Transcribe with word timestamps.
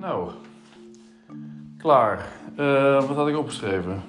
Nou, 0.00 0.30
klaar. 1.78 2.28
Eh, 2.56 3.06
wat 3.06 3.16
had 3.16 3.28
ik 3.28 3.36
opgeschreven? 3.36 4.02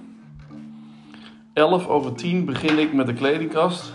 11 1.53 1.87
over 1.87 2.15
10 2.15 2.45
begin 2.45 2.79
ik 2.79 2.93
met 2.93 3.05
de 3.05 3.13
kledingkast 3.13 3.93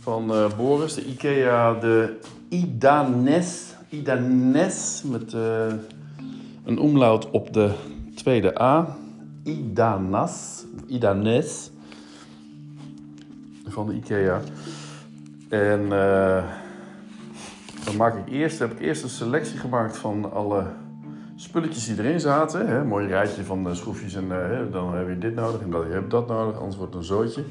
van 0.00 0.34
eh, 0.34 0.56
Boris, 0.56 0.94
de 0.94 1.04
IKEA, 1.04 1.74
de 1.74 2.18
Idanes. 2.48 3.74
Idanes 3.88 5.02
met 5.06 5.34
eh, 5.34 5.72
een 6.64 6.78
omlaut 6.78 7.30
op 7.30 7.52
de 7.52 7.74
tweede 8.14 8.62
A. 8.62 8.96
Idanas, 9.42 10.64
Idanes 10.86 11.70
van 13.66 13.86
de 13.86 13.94
IKEA. 13.94 14.40
En 15.48 15.92
eh, 15.92 16.44
dan 17.84 17.96
maak 17.96 18.16
ik 18.16 18.32
eerst, 18.32 18.58
heb 18.58 18.72
ik 18.72 18.80
eerst 18.80 19.02
een 19.02 19.08
selectie 19.08 19.58
gemaakt 19.58 19.96
van 19.96 20.32
alle 20.32 20.66
spulletjes 21.36 21.86
die 21.86 21.98
erin 21.98 22.20
zaten. 22.20 22.66
Hè? 22.66 22.84
Mooi 22.84 23.06
rijtje 23.06 23.44
van 23.44 23.76
schroefjes 23.76 24.14
en 24.14 24.50
eh, 24.50 24.72
dan 24.72 24.94
heb 24.94 25.08
je 25.08 25.18
dit 25.18 25.34
nodig 25.34 25.60
en 25.60 25.70
dan 25.70 25.90
heb 25.90 26.02
je 26.02 26.08
dat 26.08 26.28
nodig, 26.28 26.56
anders 26.58 26.76
wordt 26.76 26.94
het 26.94 27.02
een 27.02 27.08
zootje. 27.08 27.44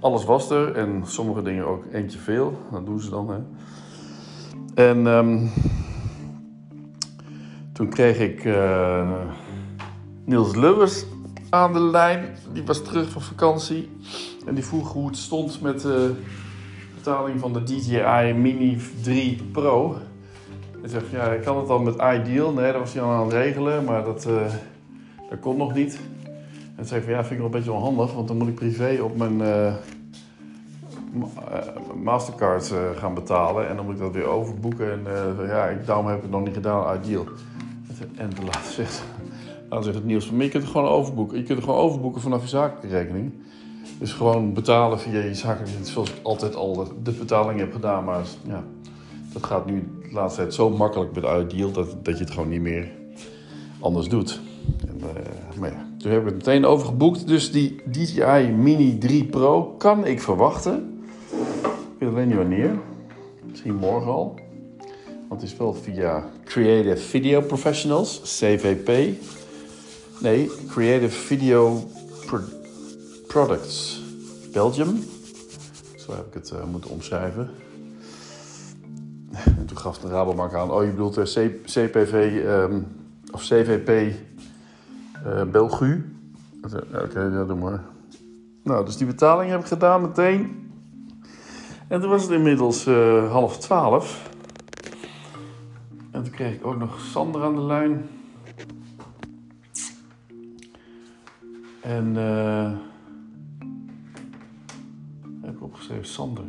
Alles 0.00 0.24
was 0.24 0.50
er 0.50 0.74
en 0.74 1.02
sommige 1.06 1.42
dingen 1.42 1.66
ook 1.66 1.84
eentje 1.92 2.18
veel. 2.18 2.58
Dat 2.72 2.86
doen 2.86 3.00
ze 3.00 3.10
dan. 3.10 3.30
Hè? 3.30 3.38
En 4.74 5.06
ehm, 5.06 5.46
toen 7.72 7.88
kreeg 7.88 8.18
ik 8.18 8.44
eh, 8.44 9.20
Niels 10.24 10.54
Lubbers 10.54 11.04
aan 11.50 11.72
de 11.72 11.80
lijn. 11.80 12.36
Die 12.52 12.64
was 12.64 12.82
terug 12.82 13.10
van 13.10 13.22
vakantie. 13.22 13.90
En 14.46 14.54
die 14.54 14.64
vroeg 14.64 14.92
hoe 14.92 15.06
het 15.06 15.16
stond 15.16 15.60
met 15.60 15.80
de 15.80 16.14
van 17.36 17.52
de 17.52 17.62
DJI 17.62 18.32
Mini 18.32 18.78
3 19.02 19.42
Pro. 19.52 19.96
Hij 20.80 20.88
zegt, 20.88 21.10
ja, 21.10 21.32
ik 21.32 21.42
kan 21.42 21.56
het 21.56 21.68
al 21.68 21.78
met 21.78 21.94
Ideal. 21.94 22.52
Nee, 22.52 22.72
dat 22.72 22.80
was 22.80 22.92
hij 22.92 23.02
al 23.02 23.10
aan 23.10 23.24
het 23.24 23.32
regelen, 23.32 23.84
maar 23.84 24.04
dat, 24.04 24.26
eh, 24.26 24.52
dat 25.30 25.40
kon 25.40 25.56
nog 25.56 25.74
niet. 25.74 26.00
En 26.76 26.84
zei 26.84 27.02
van, 27.02 27.12
ja, 27.12 27.18
vind 27.18 27.30
ik 27.30 27.36
wel 27.36 27.46
een 27.46 27.52
beetje 27.52 27.72
onhandig, 27.72 28.12
want 28.12 28.28
dan 28.28 28.36
moet 28.36 28.48
ik 28.48 28.54
privé 28.54 28.98
op 29.02 29.16
mijn 29.16 29.40
eh, 29.40 29.66
eh, 29.66 29.74
Mastercard 32.02 32.72
gaan 32.96 33.14
betalen. 33.14 33.68
En 33.68 33.76
dan 33.76 33.84
moet 33.84 33.94
ik 33.94 34.00
dat 34.00 34.12
weer 34.12 34.26
overboeken. 34.26 34.92
En 34.92 35.06
eh, 35.06 35.48
ja, 35.48 35.66
ik, 35.66 35.86
daarom 35.86 36.06
heb 36.06 36.16
ik 36.16 36.22
het 36.22 36.30
nog 36.30 36.44
niet 36.44 36.54
gedaan, 36.54 36.96
Ideal. 36.96 37.24
En 38.16 38.34
toen 38.34 38.44
later 38.44 38.72
zegt, 38.72 39.04
later 39.68 39.84
zegt 39.84 39.96
het 39.96 40.04
nieuws 40.04 40.26
van, 40.26 40.38
je 40.38 40.48
kunt 40.48 40.62
het 40.62 40.72
gewoon 40.72 40.88
overboeken. 40.88 41.38
Je 41.38 41.42
kunt 41.42 41.58
het 41.58 41.66
gewoon 41.66 41.82
overboeken 41.82 42.20
vanaf 42.20 42.42
je 42.42 42.48
zakelijke 42.48 42.96
rekening. 42.96 43.32
Dus 43.98 44.12
gewoon 44.12 44.52
betalen 44.52 45.00
via 45.00 45.20
je 45.20 45.34
zakelijke 45.34 45.84
zoals 45.84 46.10
ik 46.10 46.16
altijd 46.22 46.54
al 46.54 46.74
de, 46.74 46.86
de 47.02 47.10
betaling 47.10 47.60
heb 47.60 47.72
gedaan. 47.72 48.04
Maar 48.04 48.24
ja, 48.46 48.64
dat 49.32 49.46
gaat 49.46 49.66
nu 49.66 49.88
de 50.08 50.12
laatste 50.14 50.40
tijd 50.40 50.54
zo 50.54 50.70
makkelijk 50.70 51.14
met 51.14 51.24
Ideal 51.24 51.70
dat, 51.72 52.04
dat 52.04 52.18
je 52.18 52.24
het 52.24 52.32
gewoon 52.32 52.48
niet 52.48 52.60
meer 52.60 52.90
anders 53.80 54.08
doet. 54.08 54.40
En, 54.88 55.00
eh, 55.00 55.58
maar 55.58 55.70
ja, 55.70 55.86
toen 55.98 56.10
heb 56.10 56.20
ik 56.20 56.26
het 56.26 56.34
meteen 56.34 56.64
overgeboekt. 56.64 57.26
Dus 57.26 57.52
die 57.52 57.82
DJI 57.90 58.52
Mini 58.56 58.98
3 58.98 59.24
Pro 59.24 59.62
kan 59.78 60.06
ik 60.06 60.20
verwachten. 60.22 61.02
Ik 61.70 61.98
weet 61.98 62.08
alleen 62.08 62.28
niet 62.28 62.36
wanneer. 62.36 62.78
Misschien 63.50 63.74
morgen 63.74 64.12
al. 64.12 64.34
Want 65.28 65.40
het 65.40 65.50
is 65.50 65.56
wel 65.56 65.74
via 65.74 66.24
Creative 66.44 66.96
Video 66.96 67.40
Professionals, 67.40 68.20
CVP. 68.40 69.16
Nee, 70.20 70.50
Creative 70.68 71.16
Video 71.18 71.82
Pro- 72.26 72.38
Products 73.34 74.02
Belgium. 74.52 75.04
Zo 75.96 76.14
heb 76.14 76.26
ik 76.26 76.34
het 76.34 76.50
eh, 76.50 76.64
moeten 76.64 76.90
omschrijven. 76.90 77.50
En 79.30 79.66
toen 79.66 79.78
gaf 79.78 79.98
de 79.98 80.08
Rabobank 80.08 80.52
aan, 80.52 80.70
oh 80.70 80.84
je 80.84 80.90
bedoelt 80.90 81.16
eh, 81.16 81.24
CPV 81.64 82.42
ehm, 82.44 82.80
of 83.32 83.42
CVP 83.42 83.88
eh 85.24 85.44
Belgu. 85.44 86.16
Oké, 87.02 87.20
ja, 87.20 87.44
doe 87.44 87.56
maar. 87.56 87.84
Nou, 88.62 88.84
dus 88.84 88.96
die 88.96 89.06
betaling 89.06 89.50
heb 89.50 89.60
ik 89.60 89.66
gedaan 89.66 90.02
meteen. 90.02 90.70
En 91.88 92.00
toen 92.00 92.10
was 92.10 92.22
het 92.22 92.30
inmiddels 92.30 92.84
half 93.30 93.58
twaalf. 93.58 94.30
En 96.10 96.22
toen 96.22 96.32
kreeg 96.32 96.54
ik 96.54 96.66
ook 96.66 96.78
nog 96.78 97.00
Sander 97.00 97.42
aan 97.42 97.54
de 97.54 97.62
lijn. 97.62 98.08
En 101.80 102.16
eh 102.16 102.92
opgeschreven 105.84 106.06
Sander. 106.14 106.44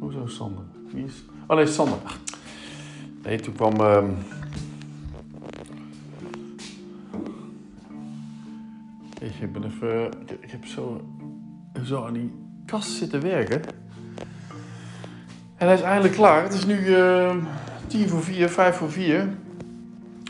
Hoezo 0.00 0.26
Sander? 0.26 0.64
Wie 0.92 1.04
is? 1.04 1.24
Oh 1.46 1.56
nee, 1.56 1.66
Sander. 1.66 1.98
Nee, 3.22 3.40
toen 3.40 3.54
kwam. 3.54 3.80
ehm, 3.80 4.10
ik 9.40 9.52
ben 9.52 9.64
even. 9.64 10.10
ik- 10.40 10.50
heb 10.50 10.64
zo, 10.66 11.00
zo 11.84 12.04
aan 12.06 12.12
die 12.12 12.34
kast 12.66 12.90
zitten 12.90 13.20
werken. 13.20 13.60
En 15.56 15.66
hij 15.66 15.74
is 15.74 15.80
eindelijk 15.82 16.14
klaar. 16.14 16.42
Het 16.42 16.52
is 16.54 16.66
nu 16.66 16.94
eh, 16.94 17.36
tien 17.86 18.08
voor 18.08 18.22
vier, 18.22 18.48
vijf 18.48 18.76
voor 18.76 18.90
vier. 18.90 19.28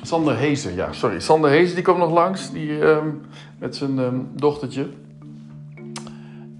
Sander 0.02 0.36
Hezen, 0.36 0.74
ja, 0.74 0.92
sorry. 0.92 1.20
Sander 1.20 1.50
Hezen 1.50 1.74
die 1.74 1.84
kwam 1.84 1.98
nog 1.98 2.12
langs. 2.12 2.50
Die, 2.52 2.80
ehm, 2.80 3.08
met 3.58 3.76
zijn 3.76 4.28
dochtertje. 4.34 4.88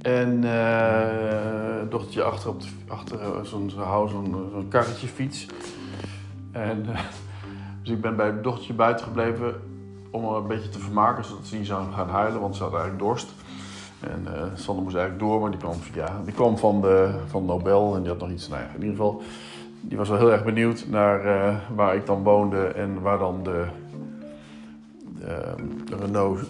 En 0.09 0.45
eh 0.45 1.91
dochtertje 1.91 2.23
achter, 2.23 2.51
op 2.51 2.61
de, 2.61 2.69
achter 2.89 3.21
eh, 3.21 3.43
zo'n 3.43 3.71
zo'n 3.71 4.67
karretje 4.69 5.07
fiets. 5.07 5.47
En, 6.53 6.87
eh, 6.93 7.01
dus 7.83 7.93
ik 7.93 8.01
ben 8.01 8.17
bij 8.17 8.27
het 8.27 8.43
dochtertje 8.43 8.73
buiten 8.73 9.05
gebleven 9.05 9.55
om 10.11 10.25
haar 10.25 10.37
een 10.37 10.47
beetje 10.47 10.69
te 10.69 10.79
vermaken, 10.79 11.25
zodat 11.25 11.47
ze 11.47 11.57
niet 11.57 11.67
zou 11.67 11.93
gaan 11.93 12.09
huilen, 12.09 12.41
want 12.41 12.57
ze 12.57 12.63
had 12.63 12.73
eigenlijk 12.73 13.03
dorst. 13.03 13.33
En 14.01 14.27
eh 14.35 14.43
Sander 14.55 14.85
moest 14.85 14.97
eigenlijk 14.97 15.29
door, 15.29 15.41
maar 15.41 15.51
die 15.51 15.61
kwam, 15.61 15.77
die 16.25 16.35
kwam 16.35 16.59
van, 16.59 16.81
de, 16.81 17.15
van 17.27 17.45
Nobel 17.45 17.95
en 17.95 18.01
die 18.01 18.11
had 18.11 18.21
nog 18.21 18.31
iets. 18.31 18.49
Nou 18.49 18.63
in 18.63 18.75
ieder 18.75 18.91
geval, 18.91 19.23
die 19.81 19.99
was 19.99 20.09
wel 20.09 20.19
heel 20.19 20.33
erg 20.33 20.45
benieuwd 20.45 20.87
naar 20.89 21.23
waar 21.75 21.95
ik 21.95 22.07
dan 22.07 22.23
woonde 22.23 22.67
en 22.67 23.01
waar 23.01 23.19
dan 23.19 23.43
de, 23.43 23.65
de 25.19 25.97
Renault 26.01 26.41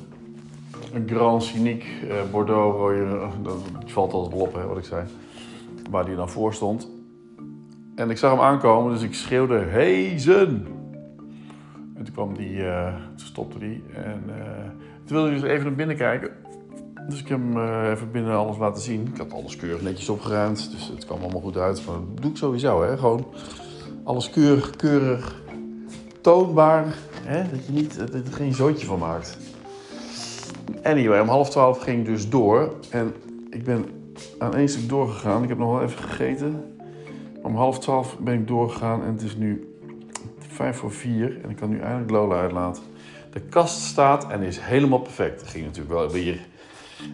een 0.93 1.09
Grand 1.09 1.43
Scenic 1.43 1.85
eh, 2.09 2.17
Bordeaux, 2.31 2.77
rode, 2.77 3.19
eh, 3.19 3.31
dat 3.43 3.57
valt 3.87 4.13
altijd 4.13 4.35
wel 4.35 4.63
hè, 4.63 4.67
wat 4.67 4.79
ik 4.79 4.85
zei, 4.85 5.05
waar 5.91 6.05
die 6.05 6.17
dan 6.17 6.29
voor 6.29 6.55
stond. 6.55 6.91
En 7.95 8.11
ik 8.11 8.19
zag 8.19 8.31
hem 8.31 8.41
aankomen, 8.41 8.93
dus 8.93 9.03
ik 9.03 9.15
schreeuwde, 9.15 9.59
Hezen! 9.59 10.67
En 11.95 12.05
toen 12.05 12.15
kwam 12.15 12.37
die, 12.37 12.65
eh, 12.67 12.95
toen 12.95 13.27
stopte 13.27 13.59
die 13.59 13.83
en 13.95 14.23
toen 15.05 15.17
wilde 15.17 15.31
hij 15.31 15.41
dus 15.41 15.51
even 15.51 15.65
naar 15.65 15.75
binnen 15.75 15.97
kijken. 15.97 16.31
Dus 17.09 17.21
ik 17.21 17.29
heb 17.29 17.39
hem 17.39 17.83
even 17.91 18.11
binnen 18.11 18.37
alles 18.37 18.59
laten 18.59 18.83
zien. 18.83 19.07
Ik 19.13 19.19
had 19.19 19.33
alles 19.33 19.57
keurig 19.57 19.83
netjes 19.83 20.09
opgeruimd, 20.09 20.71
dus 20.71 20.89
het 20.89 21.05
kwam 21.05 21.21
allemaal 21.21 21.41
goed 21.41 21.57
uit. 21.57 21.83
Dat 21.87 22.23
doe 22.23 22.31
ik 22.31 22.37
sowieso, 22.37 22.83
hè. 22.83 22.99
Gewoon 22.99 23.27
alles 24.05 24.31
keurig, 24.31 24.71
keurig, 24.71 25.43
toonbaar. 26.21 26.95
Hè? 27.23 27.51
Dat 27.51 27.67
je 27.67 27.73
niet, 27.73 27.99
dat 27.99 28.15
er 28.15 28.33
geen 28.33 28.55
zootje 28.55 28.87
van 28.87 28.99
maakt. 28.99 29.39
Anyway, 30.83 31.21
om 31.21 31.29
half 31.29 31.51
twaalf 31.51 31.79
ging 31.79 31.99
ik 31.99 32.05
dus 32.05 32.29
door. 32.29 32.75
En 32.91 33.15
ik 33.51 33.65
ben 33.65 33.87
aan 34.39 34.55
één 34.55 34.69
stuk 34.69 34.89
doorgegaan. 34.89 35.43
Ik 35.43 35.49
heb 35.49 35.59
nog 35.59 35.73
wel 35.73 35.83
even 35.83 36.03
gegeten. 36.03 36.75
Om 37.43 37.57
half 37.57 37.79
twaalf 37.79 38.19
ben 38.19 38.35
ik 38.35 38.47
doorgegaan 38.47 39.03
en 39.03 39.13
het 39.13 39.23
is 39.23 39.37
nu 39.37 39.75
vijf 40.39 40.77
voor 40.77 40.93
vier. 40.93 41.39
En 41.43 41.51
ik 41.51 41.57
kan 41.57 41.69
nu 41.69 41.79
eindelijk 41.79 42.11
Lola 42.11 42.41
uitlaten. 42.41 42.83
De 43.33 43.41
kast 43.41 43.81
staat 43.81 44.31
en 44.31 44.43
is 44.43 44.59
helemaal 44.59 44.99
perfect. 44.99 45.41
Er 45.41 45.47
ging 45.47 45.65
natuurlijk 45.65 45.95
wel 45.95 46.11
weer 46.11 46.47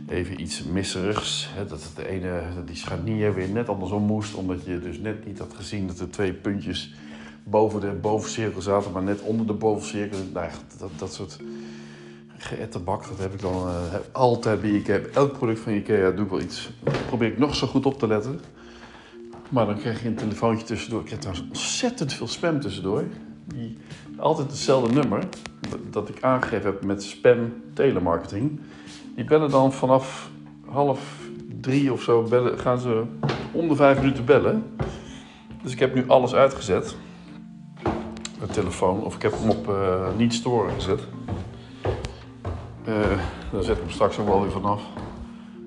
even 0.08 0.40
iets 0.40 0.64
misserigs. 0.64 1.50
Dat 1.68 1.90
de 1.94 2.08
ene, 2.08 2.42
die 2.64 2.76
scharnier 2.76 3.34
weer 3.34 3.48
net 3.48 3.68
andersom 3.68 4.02
moest. 4.02 4.34
Omdat 4.34 4.64
je 4.64 4.78
dus 4.78 4.98
net 4.98 5.26
niet 5.26 5.38
had 5.38 5.54
gezien 5.56 5.86
dat 5.86 5.98
er 5.98 6.10
twee 6.10 6.32
puntjes 6.32 6.94
boven 7.44 7.80
de 7.80 7.90
bovencirkel 7.92 8.62
zaten. 8.62 8.92
Maar 8.92 9.02
net 9.02 9.20
onder 9.20 9.46
de 9.46 9.52
bovencirkel. 9.52 10.18
Nou, 10.32 10.50
dat, 10.78 10.90
dat 10.98 11.12
soort 11.12 11.38
geëttenbak, 12.44 13.08
dat 13.08 13.18
heb 13.18 13.32
ik 13.32 13.40
dan 13.40 13.68
eh, 13.68 13.94
altijd 14.12 14.60
bij 14.60 14.70
Ikea. 14.70 15.00
Elk 15.14 15.32
product 15.32 15.60
van 15.60 15.72
Ikea 15.72 16.10
doe 16.10 16.24
ik 16.24 16.30
wel 16.30 16.40
iets. 16.40 16.70
Probeer 17.06 17.28
ik 17.28 17.38
nog 17.38 17.54
zo 17.54 17.66
goed 17.66 17.86
op 17.86 17.98
te 17.98 18.06
letten. 18.06 18.40
Maar 19.48 19.66
dan 19.66 19.78
krijg 19.78 20.02
je 20.02 20.08
een 20.08 20.14
telefoontje 20.14 20.66
tussendoor. 20.66 21.00
Ik 21.00 21.06
krijg 21.06 21.20
trouwens 21.20 21.48
ontzettend 21.48 22.12
veel 22.12 22.26
spam 22.26 22.60
tussendoor. 22.60 23.04
Die, 23.44 23.76
altijd 24.16 24.50
hetzelfde 24.50 24.94
nummer 24.94 25.24
dat, 25.70 25.78
dat 25.90 26.08
ik 26.08 26.22
aangegeven 26.22 26.70
heb 26.70 26.84
met 26.84 27.02
spam 27.02 27.52
telemarketing. 27.74 28.60
Die 29.14 29.24
bellen 29.24 29.50
dan 29.50 29.72
vanaf 29.72 30.30
half 30.66 31.00
drie 31.60 31.92
of 31.92 32.02
zo, 32.02 32.22
bellen, 32.22 32.58
gaan 32.58 32.78
ze 32.78 33.02
om 33.52 33.68
de 33.68 33.76
vijf 33.76 33.98
minuten 33.98 34.24
bellen. 34.24 34.76
Dus 35.62 35.72
ik 35.72 35.78
heb 35.78 35.94
nu 35.94 36.04
alles 36.08 36.34
uitgezet. 36.34 36.96
De 38.40 38.46
telefoon, 38.52 39.02
of 39.02 39.14
ik 39.14 39.22
heb 39.22 39.32
hem 39.32 39.50
op 39.50 39.68
eh, 39.68 40.16
niet 40.16 40.34
storen 40.34 40.74
gezet. 40.74 41.00
Eh, 42.84 43.18
dan 43.52 43.62
zet 43.62 43.76
ik 43.76 43.82
hem 43.82 43.90
straks 43.90 44.18
ook 44.18 44.26
wel 44.26 44.40
weer 44.40 44.50
vanaf. 44.50 44.82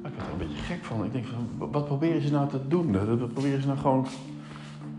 Ik 0.04 0.14
werd 0.16 0.28
er 0.28 0.32
een 0.32 0.48
beetje 0.48 0.64
gek 0.64 0.84
van. 0.86 1.06
Ik 1.06 1.12
denk 1.12 1.26
van, 1.26 1.70
wat 1.72 1.86
proberen 1.86 2.22
ze 2.22 2.32
nou 2.32 2.50
te 2.50 2.68
doen? 2.68 2.92
Dat 2.92 3.34
proberen 3.34 3.62
ze 3.62 3.68
nou 3.68 3.80
gewoon 3.80 4.08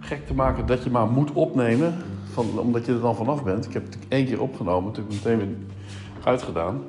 gek 0.01 0.27
te 0.27 0.35
maken 0.35 0.67
dat 0.67 0.85
je 0.85 0.91
maar 0.91 1.07
moet 1.07 1.33
opnemen, 1.33 1.95
van, 2.33 2.59
omdat 2.59 2.87
je 2.87 2.93
er 2.93 3.01
dan 3.01 3.17
vanaf 3.17 3.45
bent. 3.45 3.67
Ik 3.67 3.73
heb 3.73 3.85
het 3.85 3.99
één 4.09 4.27
keer 4.27 4.41
opgenomen, 4.41 4.93
toen 4.93 5.05
ik 5.05 5.11
meteen 5.11 5.39
weer 5.39 5.57
uitgedaan. 6.25 6.83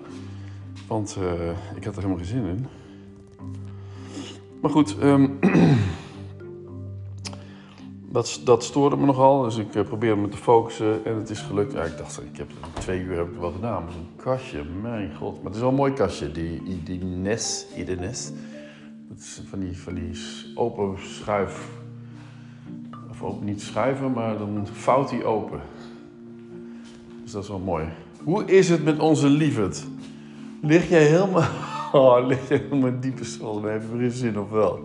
Want 0.88 1.18
eh, 1.20 1.50
ik 1.76 1.84
had 1.84 1.96
er 1.96 2.02
helemaal 2.02 2.18
geen 2.18 2.26
zin 2.26 2.46
in. 2.46 2.66
Maar 4.62 4.72
goed, 4.72 4.98
ehm, 5.00 5.28
dat, 8.12 8.42
dat 8.44 8.64
stoorde 8.64 8.98
me 8.98 9.06
nogal. 9.06 9.42
Dus 9.42 9.58
ik 9.58 9.76
uh, 9.76 9.84
probeerde 9.84 10.22
me 10.22 10.28
te 10.28 10.38
focussen 10.38 11.06
en 11.06 11.16
het 11.16 11.30
is 11.30 11.40
gelukt. 11.40 11.74
Ik 11.74 11.98
dacht, 11.98 12.22
ik 12.22 12.38
heb 12.38 12.48
twee 12.74 13.02
uur 13.02 13.18
heb 13.18 13.32
ik 13.32 13.40
wel 13.40 13.52
gedaan. 13.52 13.84
Maar 13.84 13.94
zo'n 13.94 14.08
kastje, 14.16 14.64
mijn 14.82 15.16
god. 15.16 15.36
Maar 15.36 15.46
het 15.46 15.56
is 15.56 15.60
wel 15.60 15.70
een 15.70 15.76
mooi 15.76 15.94
kastje, 15.94 16.32
die, 16.32 16.84
die 16.84 17.04
Nes, 17.04 17.66
Ideness. 17.78 18.32
Dat 19.10 19.18
is 19.18 19.42
van 19.50 19.60
die, 19.60 19.78
van 19.78 19.94
die 19.94 20.12
open 20.56 20.96
schuif. 20.98 21.68
Of 23.10 23.24
open, 23.24 23.46
niet 23.46 23.62
schuiven, 23.62 24.12
maar 24.12 24.38
dan 24.38 24.68
vouwt 24.72 25.12
hij 25.12 25.24
open. 25.24 25.60
Dus 27.24 27.32
dat 27.32 27.44
is 27.44 27.50
wel 27.50 27.60
mooi. 27.60 27.86
Hoe 28.24 28.46
is 28.46 28.70
het 28.70 28.84
met 28.84 29.00
onze 29.00 29.28
lieverd? 29.28 29.86
Lig 30.62 30.90
jij 30.90 31.06
helemaal... 31.06 31.44
Oh, 31.92 32.28
lig 32.28 32.50
jij 32.50 32.58
helemaal 32.58 32.90
in 32.90 33.00
diepe 33.00 33.24
Dan 33.40 33.66
heb 33.66 33.84
je 33.94 34.04
er 34.04 34.12
zin 34.12 34.40
of 34.40 34.50
wel? 34.50 34.80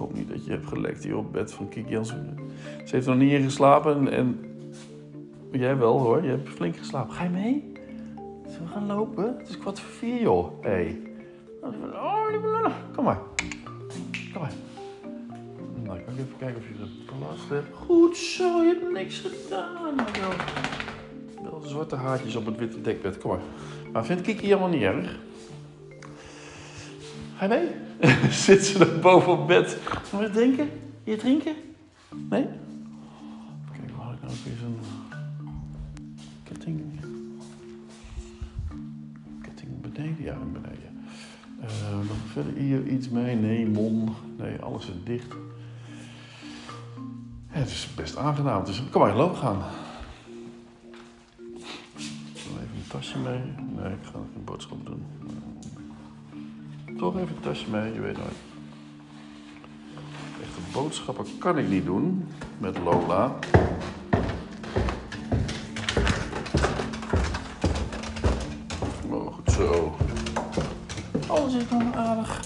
Hoop 0.00 0.14
niet 0.14 0.28
dat 0.28 0.44
je 0.44 0.50
hebt 0.50 0.66
gelekt 0.66 1.04
hier 1.04 1.16
op 1.16 1.32
bed 1.32 1.52
van 1.52 1.68
Kiki 1.68 1.90
Jansen. 1.90 2.38
Ze 2.84 2.94
heeft 2.94 3.06
nog 3.06 3.16
niet 3.16 3.32
in 3.32 3.42
geslapen 3.42 4.08
en. 4.08 4.44
Jij 5.50 5.76
wel 5.76 5.98
hoor, 5.98 6.22
je 6.22 6.28
hebt 6.28 6.48
flink 6.48 6.76
geslapen. 6.76 7.12
Ga 7.14 7.22
je 7.22 7.30
mee? 7.30 7.72
Zullen 8.46 8.66
we 8.66 8.72
gaan 8.72 8.86
lopen? 8.86 9.36
Het 9.38 9.48
is 9.48 9.58
kwart 9.58 9.80
voor 9.80 9.92
vier 9.92 10.20
joh. 10.20 10.62
Hé. 10.62 10.70
Hey. 10.70 11.00
Oh, 11.62 12.30
lieve 12.30 12.46
Luna. 12.46 12.72
Kom 12.94 13.04
maar. 13.04 13.18
Kom 14.32 14.42
maar. 14.42 14.52
Nou, 15.84 15.98
ik 15.98 16.04
kan 16.04 16.14
even 16.14 16.36
kijken 16.38 16.56
of 16.56 16.68
je 16.68 16.74
gelast 17.06 17.48
hebt. 17.48 17.76
Goed 17.76 18.16
zo, 18.16 18.62
je 18.62 18.78
hebt 18.80 18.92
niks 18.92 19.18
gedaan. 19.18 19.94
Nou, 19.94 20.08
wel, 20.20 21.50
wel 21.50 21.60
zwarte 21.62 21.96
haartjes 21.96 22.36
op 22.36 22.46
het 22.46 22.56
witte 22.56 22.80
dekbed. 22.80 23.18
Kom 23.18 23.30
maar. 23.30 23.40
Maar 23.92 24.04
vindt 24.04 24.22
Kiki 24.22 24.46
helemaal 24.46 24.68
niet 24.68 24.82
erg? 24.82 25.18
Ga 27.36 27.44
je 27.44 27.48
mee? 27.48 27.89
Zit 28.46 28.64
ze 28.64 28.78
er 28.78 28.98
boven 28.98 29.32
op 29.32 29.46
bed? 29.46 29.76
Gaan 29.84 30.20
we 30.20 30.30
drinken? 30.30 30.70
Je 31.04 31.16
drinken? 31.16 31.54
Nee? 32.28 32.46
Kijk, 33.72 33.90
waar 33.96 34.12
ik 34.12 34.20
nou 34.20 34.32
ook 34.32 34.44
weer 34.44 34.56
zo'n 34.60 34.78
ketting? 36.42 36.80
Ketting 39.42 39.80
beneden? 39.80 40.22
Ja, 40.24 40.36
beneden. 40.52 41.04
Uh, 41.60 41.90
dan 41.90 42.16
verder 42.32 42.52
hier 42.52 42.86
iets 42.86 43.08
mee? 43.08 43.36
Nee, 43.36 43.66
mon. 43.66 44.08
Nee, 44.38 44.58
alles 44.58 44.86
is 44.86 44.94
dicht. 45.04 45.32
Ja, 47.52 47.58
het 47.58 47.68
is 47.68 47.88
best 47.96 48.16
aangenaam. 48.16 48.64
Dus 48.64 48.82
kom 48.90 49.00
maar, 49.00 49.16
loop 49.16 49.34
gaan. 49.34 49.62
Even 51.38 52.76
een 52.76 52.86
tasje 52.88 53.18
mee. 53.18 53.40
Nee, 53.76 53.92
ik 53.92 54.02
ga 54.02 54.18
geen 54.32 54.44
boodschap 54.44 54.86
doen. 54.86 55.02
Toch 57.00 57.16
even 57.16 57.36
een 57.36 57.42
tasje 57.42 57.70
mee, 57.70 57.92
je 57.92 58.00
weet 58.00 58.16
nooit. 58.16 58.36
Echte 60.42 60.60
boodschappen 60.72 61.26
kan 61.38 61.58
ik 61.58 61.68
niet 61.68 61.84
doen 61.84 62.26
met 62.58 62.78
Lola. 62.78 63.38
Oh, 69.10 69.34
goed 69.34 69.52
zo. 69.52 69.96
Alles 71.26 71.54
is 71.54 71.68
nog 71.68 71.94
aardig, 71.94 72.44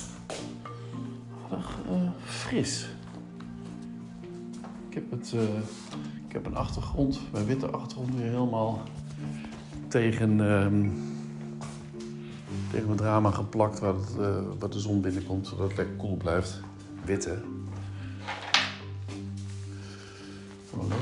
aardig 1.50 1.78
uh, 1.90 2.10
fris. 2.24 2.88
Ik 4.88 4.94
heb, 4.94 5.10
het, 5.10 5.32
uh, 5.34 5.42
ik 6.26 6.32
heb 6.32 6.46
een 6.46 6.56
achtergrond, 6.56 7.20
mijn 7.32 7.46
witte 7.46 7.70
achtergrond 7.70 8.14
weer 8.14 8.30
helemaal 8.30 8.82
tegen, 9.88 10.38
uh, 10.38 10.66
tegen 12.74 12.88
mijn 12.88 13.00
drama 13.00 13.30
geplakt 13.30 13.82
uh, 13.82 13.96
waar 14.58 14.70
de 14.70 14.80
zon 14.80 15.00
binnenkomt, 15.00 15.46
zodat 15.46 15.68
het 15.68 15.76
lekker 15.76 15.96
koel 15.96 16.16
blijft. 16.16 16.60
Wit 17.04 17.24
hè. 17.24 17.34
Hallo. 20.70 20.94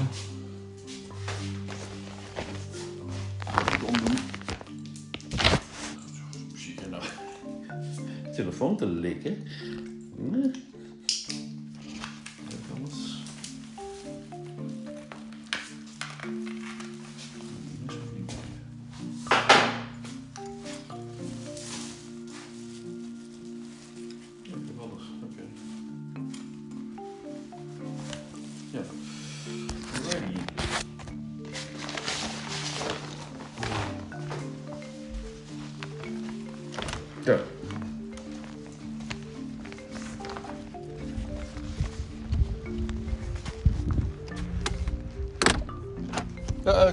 Even 3.69 3.87
omdoen. 3.87 4.17
Zie 6.55 6.75
je 6.81 6.89
nou? 6.91 7.03
Telefoon 8.35 8.77
te 8.77 8.87
likken. 8.87 9.37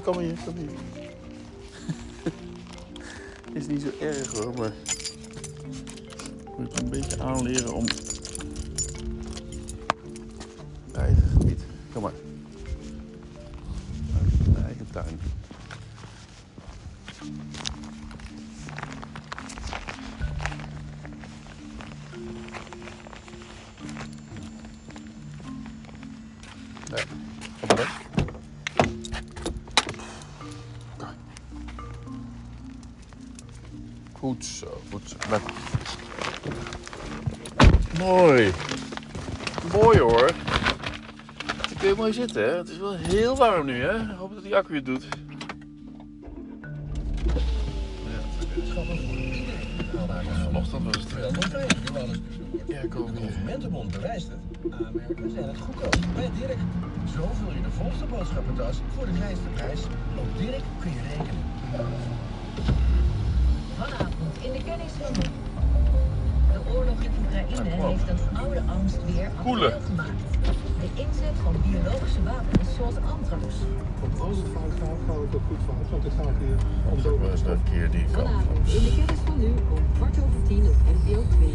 Kom 0.10 0.20
hier, 0.20 0.38
kom 0.46 0.56
hier. 0.58 0.70
Is 3.58 3.68
niet 3.68 3.82
zo 3.82 4.06
erg 4.06 4.32
hoor, 4.32 4.54
maar 4.58 4.74
moet 6.58 6.74
je 6.74 6.82
een 6.84 6.90
beetje 6.90 7.20
aanleren 7.20 7.74
om 7.74 7.86
Goed 34.20 34.46
zo, 34.46 34.82
goed 34.92 35.02
zo. 35.10 35.16
Lekker. 35.30 35.54
Mooi. 38.00 38.52
Mooi 39.74 40.00
hoor. 40.00 40.32
Dan 41.46 41.78
kun 41.78 41.88
je 41.88 41.94
mooi 41.98 42.14
zitten, 42.14 42.44
hè? 42.44 42.58
Het 42.58 42.70
is 42.70 42.78
wel 42.78 42.96
heel 42.96 43.36
warm 43.36 43.66
nu, 43.66 43.82
hè? 43.82 44.00
Ik 44.00 44.18
hoop 44.18 44.34
dat 44.34 44.44
die 44.44 44.56
accu 44.56 44.76
het 44.76 44.86
doet. 44.86 45.08
Vanochtend 50.44 50.84
was 50.84 50.96
het 50.96 51.14
Wel 51.94 52.06
Ja, 52.68 52.80
ik 52.80 52.96
ook. 52.96 53.14
De 53.14 53.20
Consumentenbond 53.20 53.92
bewijst 53.92 54.28
het. 54.28 54.74
Aanmerken 54.74 55.32
zijn 55.32 55.48
het 55.48 55.58
goedkoop. 55.58 55.98
Bij 56.16 56.30
Dirk. 56.40 56.58
Zo 57.16 57.30
vul 57.34 57.54
je 57.54 57.62
de 57.62 57.72
volste 57.72 58.06
boodschappentas 58.06 58.78
voor 58.96 59.06
de 59.06 59.12
kleinste 59.12 59.48
prijs. 59.54 59.82
Op 60.18 60.38
Dirk 60.38 60.64
kun 60.80 60.92
je 60.92 61.00
rekenen. 61.10 62.29
In 64.42 64.52
de 64.52 64.64
kennis 64.64 64.92
van 65.02 65.12
nu. 65.18 65.28
De 66.54 66.60
oorlog 66.76 67.00
in 67.08 67.12
Oekraïne 67.20 67.70
heeft 67.88 68.10
een 68.10 68.38
oude 68.38 68.62
angst 68.78 69.00
weer 69.06 69.30
actueel 69.38 69.82
gemaakt. 69.90 70.22
De 70.84 70.90
inzet 71.04 71.38
van 71.44 71.56
biologische 71.70 72.24
wapens 72.24 72.76
zoals 72.76 72.96
anthrax. 73.14 73.54
Want 74.02 74.20
als 74.20 74.38
het 74.38 74.50
fout 74.56 74.74
gaat, 74.82 75.00
gaat 75.08 75.22
het 75.26 75.36
ook 75.36 75.48
goed 75.50 75.64
fout. 75.68 75.90
Want 75.92 76.04
het 76.04 76.14
gaat 76.20 76.38
hier 76.44 76.58
om 76.92 77.00
zo 77.00 77.20
Dat 77.20 77.30
was 77.30 77.42
een 77.42 77.64
keer 77.72 77.90
die 77.92 78.06
kant. 78.12 78.28
Vanavond 78.28 78.58
in 78.76 78.84
de 78.84 78.94
kennis 78.98 79.20
van 79.26 79.38
nu 79.40 79.52
om 79.76 79.84
kwart 79.98 80.18
over 80.26 80.42
tien 80.48 80.64
op 80.72 80.78
NPO 80.98 81.24
2. 81.38 81.50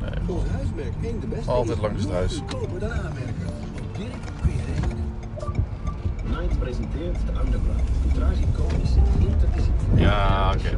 Nee, 0.00 0.18
Volgens 0.26 0.50
Huismerk 0.50 0.94
1 1.02 1.20
de 1.20 1.26
beste. 1.26 1.50
Altijd 1.50 1.78
langs 1.80 2.02
het 2.02 2.12
huis. 2.12 2.32
Goedkoper 2.36 2.78
dan 2.78 2.92
aanmerken. 2.92 3.46
Dirk 3.98 4.22
kun 4.42 4.52
je 4.56 4.62
rekenen. 4.70 5.10
Night 6.32 6.58
presenteert 6.58 7.18
de 7.26 7.32
Underground. 7.44 7.86
Een 8.04 8.12
tragicomische, 8.18 9.00
interdisciplinaire... 9.18 10.00
Ja, 10.00 10.52
oké. 10.54 10.71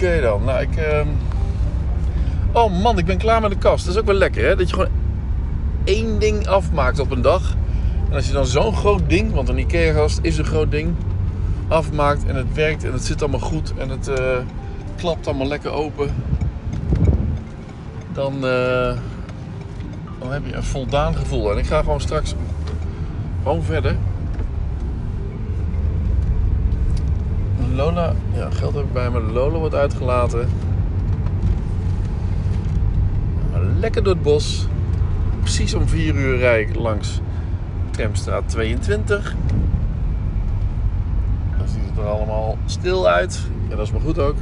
Oké 0.00 0.20
dan, 0.20 0.44
nou 0.44 0.60
ik... 0.60 0.76
ehm, 0.76 1.08
Oh 2.52 2.82
man, 2.82 2.98
ik 2.98 3.04
ben 3.04 3.18
klaar 3.18 3.40
met 3.40 3.50
de 3.50 3.56
kast. 3.56 3.84
Dat 3.84 3.94
is 3.94 4.00
ook 4.00 4.06
wel 4.06 4.14
lekker 4.14 4.44
hè, 4.44 4.56
dat 4.56 4.68
je 4.68 4.74
gewoon 4.74 4.90
één 5.84 6.18
ding 6.18 6.46
afmaakt 6.46 6.98
op 6.98 7.10
een 7.10 7.22
dag. 7.22 7.56
En 8.08 8.14
als 8.14 8.26
je 8.26 8.32
dan 8.32 8.46
zo'n 8.46 8.74
groot 8.74 9.02
ding, 9.08 9.32
want 9.32 9.48
een 9.48 9.58
Ikea-gast 9.58 10.18
is 10.22 10.38
een 10.38 10.44
groot 10.44 10.70
ding. 10.70 10.94
afmaakt 11.68 12.26
en 12.26 12.36
het 12.36 12.54
werkt 12.54 12.84
en 12.84 12.92
het 12.92 13.04
zit 13.04 13.22
allemaal 13.22 13.40
goed 13.40 13.72
en 13.78 13.88
het 13.88 14.08
eh, 14.08 14.36
klapt 14.96 15.26
allemaal 15.26 15.46
lekker 15.46 15.70
open, 15.70 16.14
dan, 18.12 18.34
eh, 18.34 18.96
dan 20.18 20.32
heb 20.32 20.46
je 20.46 20.54
een 20.54 20.62
voldaan 20.62 21.14
gevoel. 21.14 21.52
En 21.52 21.58
ik 21.58 21.66
ga 21.66 21.78
gewoon 21.78 22.00
straks 22.00 22.34
gewoon 23.42 23.62
verder. 23.62 23.96
Lola, 27.74 28.12
ja, 28.34 28.50
geld 28.50 28.74
heb 28.74 28.84
ik 28.84 28.92
bij 28.92 29.10
me. 29.10 29.20
Lola 29.20 29.58
wordt 29.58 29.74
uitgelaten. 29.74 30.48
Lekker 33.78 34.02
door 34.02 34.12
het 34.14 34.22
bos. 34.22 34.66
Precies 35.40 35.74
om 35.74 35.88
4 35.88 36.14
uur 36.14 36.36
rij 36.38 36.60
ik 36.60 36.74
langs 36.74 37.20
Tramstraat 37.90 38.48
22. 38.48 39.34
Dan 41.58 41.68
ziet 41.68 41.80
het 41.88 41.98
er 41.98 42.04
allemaal 42.10 42.58
stil 42.64 43.08
uit. 43.08 43.40
En 43.70 43.76
dat 43.76 43.86
is 43.86 43.92
maar 43.92 44.00
goed 44.00 44.18
ook. 44.18 44.36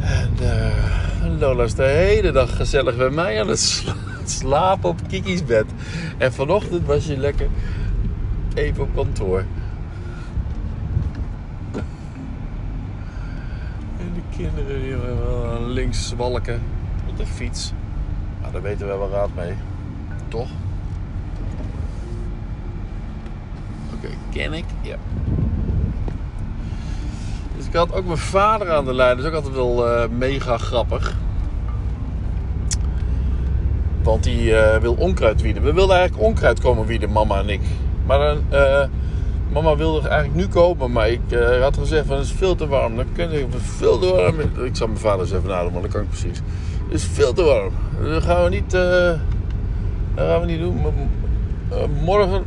En 0.00 0.30
eh, 0.40 1.38
Lola 1.40 1.64
is 1.64 1.74
de 1.74 1.82
hele 1.82 2.32
dag 2.32 2.56
gezellig 2.56 2.96
bij 2.96 3.10
mij 3.10 3.40
aan 3.40 3.48
het 3.48 3.60
sla- 3.60 3.94
slapen 4.24 4.88
op 4.88 5.00
Kiki's 5.08 5.44
bed. 5.44 5.64
En 6.18 6.32
vanochtend 6.32 6.86
was 6.86 7.06
je 7.06 7.16
lekker 7.16 7.48
even 8.54 8.82
op 8.82 8.94
kantoor. 8.94 9.44
En 13.98 14.12
de 14.14 14.20
kinderen 14.36 14.82
die 14.82 14.96
wel 14.96 15.66
links 15.66 16.12
walken 16.16 16.62
op 17.08 17.16
de 17.16 17.26
fiets. 17.26 17.72
Maar 18.40 18.52
daar 18.52 18.62
weten 18.62 18.86
we 18.86 18.96
wel 18.96 19.10
raad 19.10 19.30
mee. 19.34 19.54
Toch? 20.28 20.48
Oké, 23.94 24.08
ken 24.32 24.52
ik? 24.52 24.64
Ja. 24.82 24.96
Dus 27.56 27.66
ik 27.66 27.72
had 27.72 27.92
ook 27.92 28.06
mijn 28.06 28.18
vader 28.18 28.72
aan 28.72 28.84
de 28.84 28.94
lijn. 28.94 29.16
Dat 29.16 29.24
is 29.24 29.30
ook 29.30 29.36
altijd 29.36 29.54
wel 29.54 29.88
eh, 29.88 30.08
mega 30.08 30.58
grappig. 30.58 31.16
Want 34.02 34.22
die 34.22 34.56
eh, 34.56 34.80
wil 34.80 34.94
onkruid 34.94 35.42
wieden. 35.42 35.62
We 35.62 35.72
wilden 35.72 35.96
eigenlijk 35.96 36.26
onkruid 36.26 36.60
komen 36.60 36.86
wieden, 36.86 37.12
mama 37.12 37.38
en 37.38 37.48
ik. 37.48 37.60
Maar 38.06 38.36
eh, 38.48 38.88
mama 39.52 39.76
wilde 39.76 40.08
eigenlijk 40.08 40.40
nu 40.40 40.48
kopen. 40.48 40.92
Maar 40.92 41.08
ik 41.08 41.20
eh, 41.30 41.60
had 41.60 41.76
gezegd 41.76 42.06
van 42.06 42.16
het 42.16 42.26
is 42.26 42.32
veel 42.32 42.54
te 42.54 42.66
warm. 42.66 42.96
Dan 42.96 43.04
kun 43.12 43.30
je 43.30 43.38
het 43.38 43.62
veel 43.62 43.98
te 43.98 44.06
warm. 44.06 44.64
Ik 44.64 44.76
zal 44.76 44.86
mijn 44.86 44.98
vader 44.98 45.26
even 45.26 45.48
nadenken, 45.48 45.72
maar 45.72 45.82
dat 45.82 45.90
kan 45.90 46.02
ik 46.02 46.08
precies. 46.08 46.40
Het 46.84 46.94
is 46.94 47.04
veel 47.04 47.32
te 47.32 47.42
warm. 47.42 47.72
Dat 48.02 48.22
gaan 48.22 48.44
we 48.44 48.50
niet, 48.50 48.70
dat 48.70 49.18
gaan 50.14 50.40
we 50.40 50.46
niet 50.46 50.60
doen. 50.60 50.80
Maar, 50.80 50.92
eh, 51.78 51.84
morgen, 52.04 52.42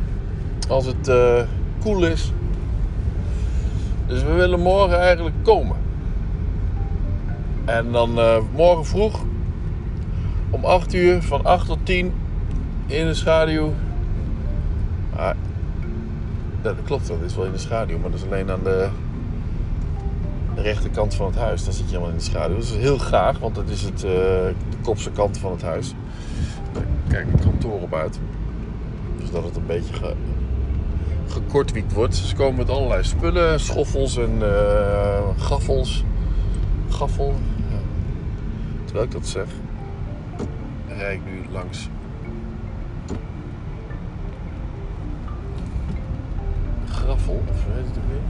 als 0.68 0.86
het 0.86 1.10
koel 1.80 2.04
is. 2.04 2.32
Dus 4.06 4.22
we 4.22 4.32
willen 4.32 4.60
morgen 4.60 4.98
eigenlijk 4.98 5.36
komen. 5.42 5.76
En 7.64 7.92
dan 7.92 8.10
morgen 8.54 8.86
vroeg 8.86 9.24
om 10.50 10.64
8 10.64 10.94
uur, 10.94 11.22
van 11.22 11.44
8 11.44 11.66
tot 11.66 11.78
10 11.82 12.12
in 12.86 13.06
de 13.06 13.14
schaduw. 13.14 13.72
Ja, 16.62 16.72
dat 16.72 16.84
klopt, 16.84 17.06
dat 17.08 17.20
is 17.20 17.36
wel 17.36 17.44
in 17.44 17.52
de 17.52 17.58
schaduw, 17.58 17.98
maar 17.98 18.10
dat 18.10 18.20
is 18.20 18.26
alleen 18.26 18.50
aan 18.50 18.62
de, 18.62 18.88
rechterkant 20.54 21.14
van 21.14 21.26
het 21.26 21.36
huis. 21.36 21.64
Dan 21.64 21.72
zit 21.72 21.84
je 21.84 21.90
helemaal 21.90 22.10
in 22.10 22.16
de 22.16 22.24
schaduw. 22.24 22.54
Dat 22.54 22.64
is 22.64 22.76
heel 22.76 22.98
graag, 22.98 23.38
want 23.38 23.54
dat 23.54 23.68
is 23.68 23.82
het, 23.82 24.04
eh, 24.04 24.10
de 24.70 24.76
kopse 24.82 25.10
kant 25.10 25.38
van 25.38 25.52
het 25.52 25.62
huis. 25.62 25.94
Kijk 27.08 27.26
ik 27.28 27.40
kantoor 27.40 27.80
op 27.80 27.94
uit. 27.94 28.20
Dus 29.18 29.30
dat 29.30 29.44
het 29.44 29.56
een 29.56 29.66
beetje 29.66 29.94
ge, 29.94 30.14
gekortwiekt 31.26 31.92
wordt. 31.92 32.16
Ze 32.16 32.34
komen 32.34 32.56
met 32.56 32.70
allerlei 32.70 33.04
spullen, 33.04 33.60
schoffels 33.60 34.16
en 34.16 34.42
eh, 34.42 35.28
gaffels. 35.36 36.04
Gaffel. 36.88 37.34
Terwijl 38.84 39.06
ik 39.06 39.12
dat 39.12 39.26
zeg, 39.26 39.46
rijd 40.88 41.20
ik 41.20 41.24
nu 41.24 41.52
langs. 41.52 41.88
Of 47.26 47.64
hoe 47.64 47.74
heet 47.74 47.86
het 47.86 47.98
ook 47.98 48.04
weer? 48.10 48.20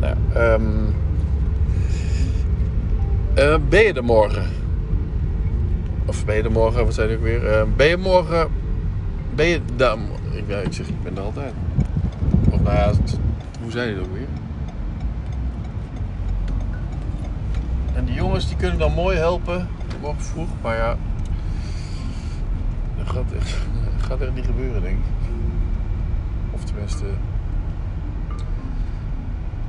Nou, 0.00 0.16
ehm, 0.34 0.92
eh, 3.34 3.56
ben 3.68 3.82
je 3.82 3.92
er 3.92 4.04
morgen? 4.04 4.48
Of 6.06 6.24
ben 6.24 6.36
je 6.36 6.42
er 6.42 6.52
morgen, 6.52 6.84
wat 6.84 6.94
zei 6.94 7.14
ook 7.14 7.22
weer? 7.22 7.46
Eh, 7.46 7.62
ben 7.76 7.86
je 7.86 7.96
morgen, 7.96 8.48
ben 9.34 9.46
je 9.46 9.60
daar? 9.76 9.96
Ik, 10.30 10.48
ik 10.64 10.72
zeg, 10.72 10.88
ik 10.88 11.02
ben 11.02 11.16
er 11.16 11.22
altijd. 11.22 11.52
Of 12.50 12.60
nou 12.60 12.76
ja, 12.76 12.92
hoe 13.62 13.70
zei 13.70 13.88
je 13.88 13.94
dat 13.94 14.04
ook 14.04 14.12
weer? 14.12 14.28
En 17.94 18.04
die 18.04 18.14
jongens 18.14 18.48
die 18.48 18.56
kunnen 18.56 18.78
dan 18.78 18.92
mooi 18.92 19.16
helpen, 19.16 19.68
morgen 20.00 20.22
vroeg, 20.22 20.48
maar 20.62 20.76
ja, 20.76 20.96
dat 22.98 23.08
gaat 23.08 23.32
echt, 23.38 23.56
dat 23.96 24.02
gaat 24.08 24.20
echt 24.20 24.34
niet 24.34 24.44
gebeuren, 24.44 24.82
denk 24.82 24.96
ik. 24.96 25.19
Tenminste, 26.70 27.04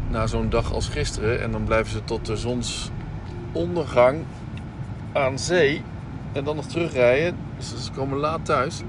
na 0.10 0.27
zo'n 0.27 0.50
dag 0.50 0.74
als 0.74 0.88
gisteren 0.88 1.41
en 1.41 1.51
dan 1.51 1.63
blijven 1.63 1.91
ze 1.91 2.03
tot 2.03 2.25
de 2.25 2.36
zonsondergang 2.38 4.24
aan 5.13 5.39
zee 5.39 5.81
en 6.31 6.43
dan 6.43 6.55
nog 6.55 6.65
terugrijden. 6.65 7.36
Dus 7.58 7.86
ze 7.86 7.91
komen 7.91 8.17
laat 8.17 8.46
thuis. 8.46 8.81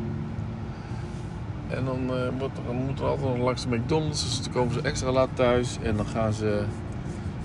En 1.69 1.85
dan, 1.85 1.99
eh, 1.99 2.31
moeten 2.39 3.05
we 3.05 3.11
altijd 3.11 3.29
nog 3.29 3.45
langs 3.45 3.63
de 3.63 3.77
McDonald's, 3.77 4.23
dus 4.23 4.43
dan 4.43 4.53
komen 4.53 4.75
ze 4.75 4.81
extra 4.83 5.11
laat 5.11 5.29
thuis 5.35 5.79
en 5.83 5.97
dan 5.97 6.07
gaan 6.07 6.33
ze 6.33 6.65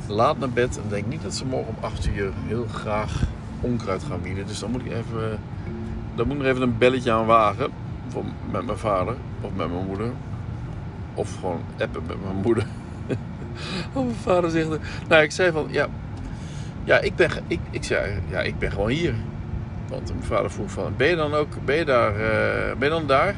laat 0.08 0.38
naar 0.40 0.50
bed. 0.50 0.78
En 0.78 0.84
ik 0.84 0.90
denk 0.90 1.08
niet 1.08 1.24
dat 1.24 1.36
ze 1.36 1.46
morgen 1.46 1.76
om 1.78 1.84
8 1.84 2.08
uur 2.08 2.32
heel 2.46 2.66
graag 2.66 3.24
onkruid 3.62 4.04
gaan 4.04 4.22
wieden. 4.22 4.48
Dus 4.48 4.60
dan 4.60 4.72
moet 4.72 4.86
ik 4.86 4.92
even, 4.92 5.40
dan 6.16 6.28
moet 6.28 6.38
ik 6.38 6.44
even 6.44 6.62
een 6.62 6.78
belletje 6.78 7.12
aan 7.12 7.26
wagen. 7.26 7.72
Voor, 8.08 8.24
met 8.52 8.66
mijn 8.66 8.78
vader 8.78 9.16
of 9.42 9.50
met 9.56 9.72
mijn 9.72 9.86
moeder. 9.86 10.12
Of 11.18 11.36
gewoon 11.40 11.62
appen 11.80 12.04
met 12.08 12.24
mijn 12.24 12.36
moeder. 12.36 12.66
mijn 13.94 14.16
vader 14.22 14.50
zegt, 14.50 14.68
nou 15.08 15.24
ik 15.24 15.32
zei 15.32 15.52
van, 15.52 15.68
ja, 15.70 15.88
ja 16.84 17.00
ik, 17.00 17.16
ben, 17.16 17.30
ik, 17.48 17.60
ik 17.70 17.84
zei, 17.84 18.22
ja 18.30 18.40
ik 18.40 18.60
ben 18.60 18.72
gewoon 18.72 18.90
hier. 18.90 19.14
Want 19.88 20.10
mijn 20.10 20.24
vader 20.24 20.52
vroeg 20.52 20.72
van, 20.72 20.94
ben 20.98 21.08
je 21.08 21.16
dan 21.16 21.34
ook, 21.34 21.48
ben 21.66 21.76
je 21.76 21.86
daar, 21.86 22.12
eh, 22.12 22.78
ben 22.78 22.88
je 22.88 22.96
dan 22.96 23.08
daar? 23.08 23.36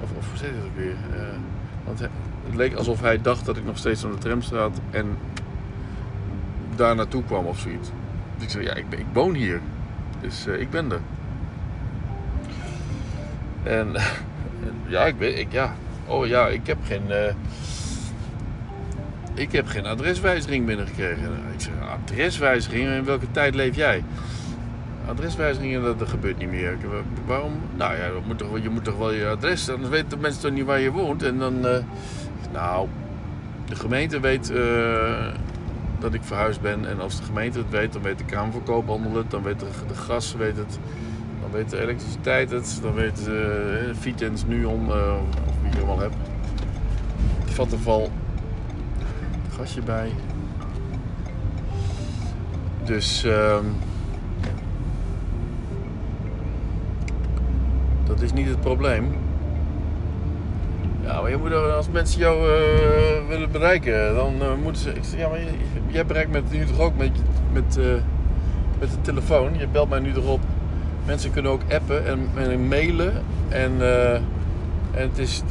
Of, 0.00 0.10
of 0.18 0.28
hoe 0.28 0.38
zei 0.38 0.50
hij 0.50 0.60
dat 0.60 0.68
ook 0.68 0.76
weer? 0.76 1.20
Eh, 1.20 1.26
want 1.84 2.00
het 2.00 2.54
leek 2.54 2.74
alsof 2.74 3.00
hij 3.00 3.20
dacht 3.20 3.46
dat 3.46 3.56
ik 3.56 3.64
nog 3.64 3.78
steeds 3.78 4.04
aan 4.04 4.10
de 4.10 4.18
tramstraat 4.18 4.80
en 4.90 5.16
daar 6.76 6.94
naartoe 6.94 7.24
kwam 7.24 7.46
of 7.46 7.58
zoiets. 7.58 7.90
Dus 8.34 8.44
ik 8.44 8.50
zei, 8.50 8.64
ja, 8.64 8.74
ik, 8.74 8.88
ben, 8.88 8.98
ik 8.98 9.06
woon 9.12 9.34
hier. 9.34 9.60
Dus 10.20 10.46
eh, 10.46 10.60
ik 10.60 10.70
ben 10.70 10.92
er. 10.92 11.00
En 13.62 13.92
ja, 14.94 15.04
ik 15.04 15.14
weet, 15.18 15.38
ik, 15.38 15.52
ja. 15.52 15.74
Oh 16.06 16.26
ja, 16.26 16.48
ik 16.48 16.66
heb 16.66 16.78
geen, 16.86 17.10
eh, 17.10 17.34
ik 19.34 19.52
heb 19.52 19.66
geen 19.66 19.86
adreswijziging 19.86 20.66
binnengekregen. 20.66 21.30
Ik 21.54 21.60
zeg, 21.60 21.72
adreswijziging? 22.04 22.88
In 22.88 23.04
welke 23.04 23.30
tijd 23.30 23.54
leef 23.54 23.76
jij? 23.76 24.04
Adreswijzigingen, 25.08 25.98
dat, 25.98 26.08
gebeurt 26.08 26.38
niet 26.38 26.50
meer. 26.50 26.76
Wa- 26.90 27.26
waarom? 27.26 27.52
Nou 27.76 27.96
ja, 27.96 28.08
moet 28.26 28.38
toch, 28.38 28.62
je 28.62 28.68
moet 28.68 28.84
toch 28.84 28.98
wel 28.98 29.12
je 29.12 29.28
adres, 29.28 29.70
anders 29.70 29.88
weten 29.88 30.08
de 30.08 30.16
mensen 30.16 30.42
toch 30.42 30.52
niet 30.52 30.64
waar 30.64 30.80
je 30.80 30.90
woont. 30.90 31.22
En 31.22 31.38
dan, 31.38 31.66
eh, 31.66 31.78
nou, 32.52 32.88
de 33.68 33.74
gemeente 33.76 34.20
weet 34.20 34.50
eh, 34.50 35.26
dat 35.98 36.14
ik 36.14 36.22
verhuisd 36.22 36.60
ben. 36.60 36.88
En 36.88 37.00
als 37.00 37.16
de 37.16 37.22
gemeente 37.22 37.58
het 37.58 37.70
weet, 37.70 37.92
dan 37.92 38.02
weet 38.02 38.18
de 38.18 38.24
Kamer 38.24 38.52
van 38.52 38.62
Koophandel 38.62 39.16
het. 39.16 39.30
Dan 39.30 39.42
weet 39.42 39.60
de, 39.60 39.94
gas 39.94 40.34
weet 40.34 40.56
het. 40.56 40.78
Dan 41.40 41.50
weet 41.50 41.70
de 41.70 41.80
elektriciteit 41.80 42.50
het. 42.50 42.78
Dan 42.82 42.94
weet 42.94 43.28
uh, 43.28 43.34
Vitens, 44.00 44.44
Nuon, 44.46 44.90
eh, 45.72 45.78
wie 45.78 45.80
je 45.80 45.86
allemaal 45.86 45.98
hebt. 45.98 46.16
Vattenval. 47.44 48.08
Gasje 49.56 49.80
bij. 49.80 50.12
Dus... 52.84 53.24
ehm, 53.24 53.64
dat 58.04 58.20
is 58.20 58.32
niet 58.32 58.48
het 58.48 58.60
probleem. 58.60 59.14
Ja, 61.02 61.20
maar 61.20 61.30
je 61.30 61.36
moet 61.36 61.50
er, 61.50 61.72
als 61.72 61.88
mensen 61.88 62.20
jou 62.20 62.36
eh, 62.36 63.28
willen 63.28 63.50
bereiken, 63.50 64.14
dan 64.14 64.42
eh, 64.42 64.54
moeten 64.62 64.82
ze. 64.82 64.90
Ik 64.90 65.04
zeg, 65.04 65.18
ja, 65.20 65.28
maar 65.28 65.38
jij 65.86 66.06
bereikt 66.06 66.30
me 66.30 66.42
nu 66.50 66.64
toch 66.64 66.80
ook 66.80 66.96
met, 66.96 67.10
met, 67.52 67.76
eh, 67.76 67.84
met 68.78 68.90
de 68.90 69.00
telefoon. 69.00 69.58
Je 69.58 69.66
belt 69.68 69.88
mij 69.88 69.98
nu 69.98 70.12
erop. 70.12 70.40
Mensen 71.06 71.30
kunnen 71.32 71.52
ook 71.52 71.62
appen 71.72 72.06
en, 72.06 72.28
en 72.36 72.68
mailen. 72.68 73.12
En, 73.48 73.72
eh, 73.80 74.20
en 74.94 75.08
het 75.08 75.18
is. 75.18 75.42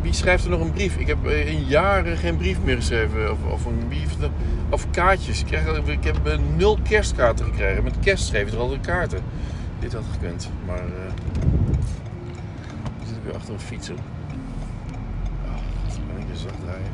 Wie 0.00 0.12
schrijft 0.12 0.44
er 0.44 0.50
nog 0.50 0.60
een 0.60 0.72
brief? 0.72 0.96
Ik 0.96 1.06
heb 1.06 1.26
eh, 1.26 1.52
in 1.52 1.64
jaren 1.64 2.16
geen 2.16 2.36
brief 2.36 2.58
meer 2.64 2.76
geschreven. 2.76 3.30
Of, 3.32 3.38
of 3.52 3.64
een 3.64 3.84
brief. 3.88 4.16
Of 4.70 4.90
kaartjes. 4.90 5.40
Ik, 5.40 5.46
krijg, 5.46 5.76
ik 5.86 6.04
heb 6.04 6.26
eh, 6.26 6.38
nul 6.56 6.78
kerstkaarten 6.82 7.44
gekregen. 7.44 7.82
Met 7.84 7.94
kerst 8.00 8.26
schreef 8.26 8.48
je 8.50 8.56
er 8.56 8.62
altijd 8.62 8.80
kaarten. 8.80 9.20
Dit 9.80 9.92
had 9.92 10.04
gekund. 10.12 10.50
Maar. 10.66 10.76
eh, 10.78 11.12
zit 13.06 13.16
ik 13.16 13.22
weer 13.24 13.34
achter 13.34 13.54
een 13.54 13.60
fietser. 13.60 13.94
Even 16.18 16.36
zacht 16.36 16.60
draaien. 16.64 16.90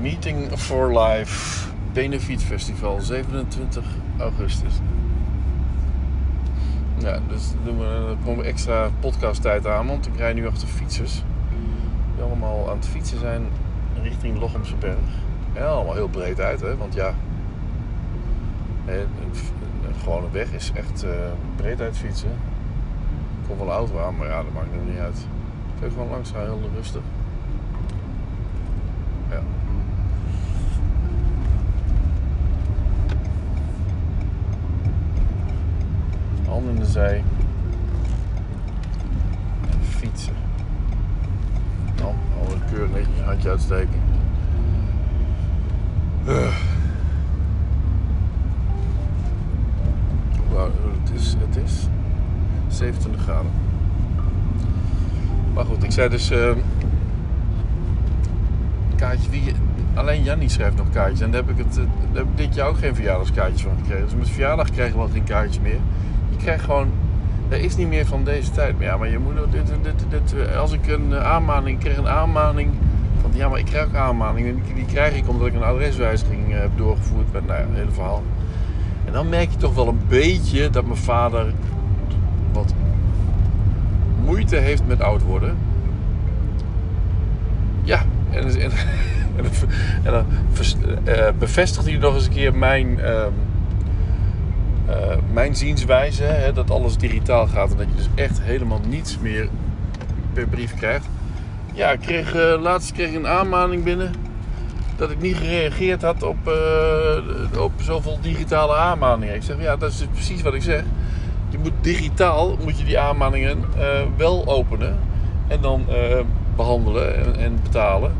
Meeting 0.00 0.58
for 0.58 0.98
Life. 1.00 1.68
Benefiet 1.92 2.42
Festival, 2.42 3.00
27 3.00 3.84
augustus. 4.18 4.72
Ja, 7.02 7.18
dus 7.28 7.52
doen 7.64 7.78
we, 8.36 8.42
extra 8.42 8.90
podcasttijd 9.00 9.66
aan, 9.66 9.86
want 9.86 10.06
ik 10.06 10.16
rij 10.16 10.32
nu 10.32 10.46
achter 10.46 10.68
fietsers. 10.68 11.22
Die 12.14 12.24
allemaal 12.24 12.70
aan 12.70 12.76
het 12.76 12.86
fietsen 12.86 13.18
zijn 13.18 13.42
richting 14.02 14.38
Lochemse 14.38 14.76
Berg. 14.76 14.96
En 15.52 15.66
allemaal 15.66 15.94
heel 15.94 16.08
breed 16.08 16.40
uit, 16.40 16.60
hè, 16.60 16.76
want 16.76 16.94
ja, 16.94 17.14
een, 18.86 19.06
gewone 20.02 20.30
weg 20.30 20.52
is 20.52 20.72
echt 20.74 21.02
eh, 21.02 21.10
breed 21.56 21.80
uit 21.80 21.96
fietsen. 21.96 22.30
Ik 22.30 23.48
kom 23.48 23.58
wel 23.58 23.74
auto 23.74 23.98
aan, 23.98 24.16
maar 24.16 24.28
ja, 24.28 24.42
dat 24.42 24.52
maakt 24.52 24.74
nog 24.74 24.86
niet 24.88 24.98
uit. 24.98 25.26
Even 25.76 25.90
gewoon 25.90 26.08
langs 26.08 26.32
heel 26.32 26.70
rustig. 26.74 27.02
Ja. 29.30 29.40
Zij. 36.92 37.24
En 39.70 39.78
fietsen. 39.88 40.32
Nou, 41.96 42.14
al 42.38 42.52
een 42.52 42.60
keurig 42.72 42.90
netjes 42.90 43.18
een 43.18 43.24
handje 43.24 43.50
uitsteken. 43.50 44.00
Nou, 50.50 50.70
het 51.02 51.20
is, 51.20 51.36
het 51.38 51.56
is 51.64 51.88
27 52.68 53.22
graden. 53.22 53.50
Maar 55.54 55.64
goed, 55.64 55.82
ik 55.82 55.92
zei 55.92 56.08
dus. 56.08 56.30
Uh, 56.30 56.50
kaartje 58.96 59.30
die. 59.30 59.54
Alleen 59.94 60.22
Jannie 60.22 60.48
schrijft 60.48 60.76
nog 60.76 60.90
kaartjes. 60.90 61.20
En 61.20 61.30
daar 61.30 61.44
heb 61.46 61.58
ik, 61.58 61.64
het, 61.64 61.74
daar 61.74 61.86
heb 62.12 62.24
ik 62.24 62.36
dit 62.36 62.54
jaar 62.54 62.68
ook 62.68 62.78
geen 62.78 62.94
verjaardagskaartjes 62.94 63.62
van 63.62 63.76
gekregen. 63.78 64.04
Dus 64.04 64.14
met 64.14 64.28
verjaardag 64.28 64.70
krijgen 64.70 64.96
we 64.96 65.02
al 65.02 65.08
geen 65.08 65.24
kaartjes 65.24 65.62
meer. 65.62 65.80
Je 66.42 66.48
krijgt 66.48 66.64
gewoon. 66.64 66.90
Er 67.48 67.60
is 67.60 67.76
niet 67.76 67.88
meer 67.88 68.06
van 68.06 68.24
deze 68.24 68.50
tijd 68.50 68.78
meer. 68.78 68.88
Ja, 68.88 68.96
maar 68.96 69.10
je 69.10 69.18
moet. 69.18 69.34
Dit, 69.50 69.66
dit, 69.82 70.04
dit, 70.08 70.56
als 70.56 70.72
ik 70.72 70.86
een 70.86 71.14
aanmaning. 71.14 71.76
Ik 71.76 71.84
kreeg 71.84 71.96
een 71.96 72.08
aanmaning. 72.08 72.70
Van 73.20 73.30
ja, 73.34 73.48
maar 73.48 73.58
ik 73.58 73.64
krijg 73.64 73.86
ook 73.86 73.94
aanmaningen. 73.94 74.54
Die, 74.54 74.74
die 74.74 74.84
krijg 74.84 75.14
ik 75.14 75.28
omdat 75.28 75.46
ik 75.46 75.54
een 75.54 75.62
adreswijziging 75.62 76.52
heb 76.52 76.70
doorgevoerd. 76.76 77.32
Met 77.32 77.46
nou 77.46 77.60
het 77.60 77.68
hele 77.72 77.90
verhaal. 77.90 78.22
En 79.04 79.12
dan 79.12 79.28
merk 79.28 79.50
je 79.50 79.56
toch 79.56 79.74
wel 79.74 79.88
een 79.88 80.00
beetje 80.08 80.70
dat 80.70 80.84
mijn 80.84 80.96
vader. 80.96 81.52
wat 82.52 82.74
moeite 84.24 84.56
heeft 84.56 84.82
met 84.86 85.00
oud 85.00 85.22
worden. 85.22 85.56
Ja, 87.82 88.02
en, 88.30 88.60
en, 88.60 88.70
dan 90.12 90.24
bevestigt 91.38 91.86
hij 91.86 91.96
nog 91.96 92.14
eens 92.14 92.26
een 92.26 92.32
keer 92.32 92.54
mijn, 92.54 92.98
uh, 92.98 93.24
uh, 94.88 94.94
mijn 95.32 95.56
zienswijze. 95.56 96.22
Hè, 96.22 96.52
dat 96.52 96.70
alles 96.70 96.96
digitaal 96.96 97.46
gaat 97.46 97.70
en 97.70 97.76
dat 97.76 97.86
je 97.88 97.96
dus 97.96 98.08
echt 98.14 98.42
helemaal 98.42 98.80
niets 98.88 99.18
meer 99.18 99.48
per 100.32 100.46
brief 100.46 100.74
krijgt. 100.74 101.06
Ja, 101.74 101.90
ik 101.90 102.00
kreeg, 102.00 102.34
uh, 102.34 102.62
laatst 102.62 102.92
kreeg 102.92 103.08
ik 103.08 103.14
een 103.14 103.26
aanmaning 103.26 103.84
binnen 103.84 104.12
dat 104.96 105.10
ik 105.10 105.20
niet 105.20 105.36
gereageerd 105.36 106.02
had 106.02 106.22
op, 106.22 106.36
op 107.58 107.72
zoveel 107.76 108.18
digitale 108.20 108.74
aanmaningen. 108.74 109.34
Ik 109.34 109.42
zeg, 109.42 109.60
ja, 109.60 109.76
dat 109.76 109.90
is 109.90 110.06
precies 110.12 110.42
wat 110.42 110.54
ik 110.54 110.62
zeg 110.62 110.82
je 111.48 111.58
moet 111.58 111.72
digitaal 111.80 112.56
moet 112.64 112.78
je 112.78 112.84
die 112.84 112.98
aanmaningen 112.98 113.64
wel 114.16 114.46
openen 114.46 114.98
en 115.48 115.60
dan 115.60 115.86
behandelen 116.56 117.16
en, 117.16 117.36
en, 117.36 117.58
betalen. 117.62 118.12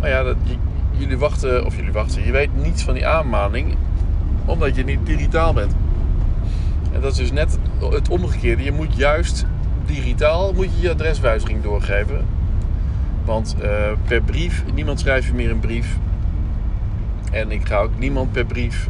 Maar 0.00 0.08
ja, 0.08 0.22
dat, 0.22 0.36
je, 0.42 0.54
jullie 0.90 1.18
wachten, 1.18 1.66
of 1.66 1.76
jullie 1.76 1.92
wachten, 1.92 2.24
je 2.24 2.32
weet 2.32 2.62
niets 2.62 2.82
van 2.82 2.94
die 2.94 3.06
aanmaning 3.06 3.76
omdat 4.48 4.76
je 4.76 4.84
niet 4.84 5.06
digitaal 5.06 5.52
bent. 5.52 5.74
En 6.92 7.00
dat 7.00 7.12
is 7.12 7.18
dus 7.18 7.32
net 7.32 7.58
het 7.90 8.08
omgekeerde. 8.08 8.62
Je 8.62 8.72
moet 8.72 8.96
juist 8.96 9.44
digitaal 9.86 10.52
moet 10.52 10.68
je, 10.74 10.80
je 10.80 10.90
adreswijziging 10.90 11.62
doorgeven. 11.62 12.26
Want 13.24 13.56
uh, 13.62 13.68
per 14.06 14.22
brief, 14.22 14.64
niemand 14.74 15.00
schrijft 15.00 15.26
je 15.26 15.34
meer 15.34 15.50
een 15.50 15.60
brief. 15.60 15.96
En 17.32 17.50
ik 17.50 17.66
ga 17.66 17.78
ook 17.78 17.98
niemand 17.98 18.32
per 18.32 18.44
brief 18.44 18.88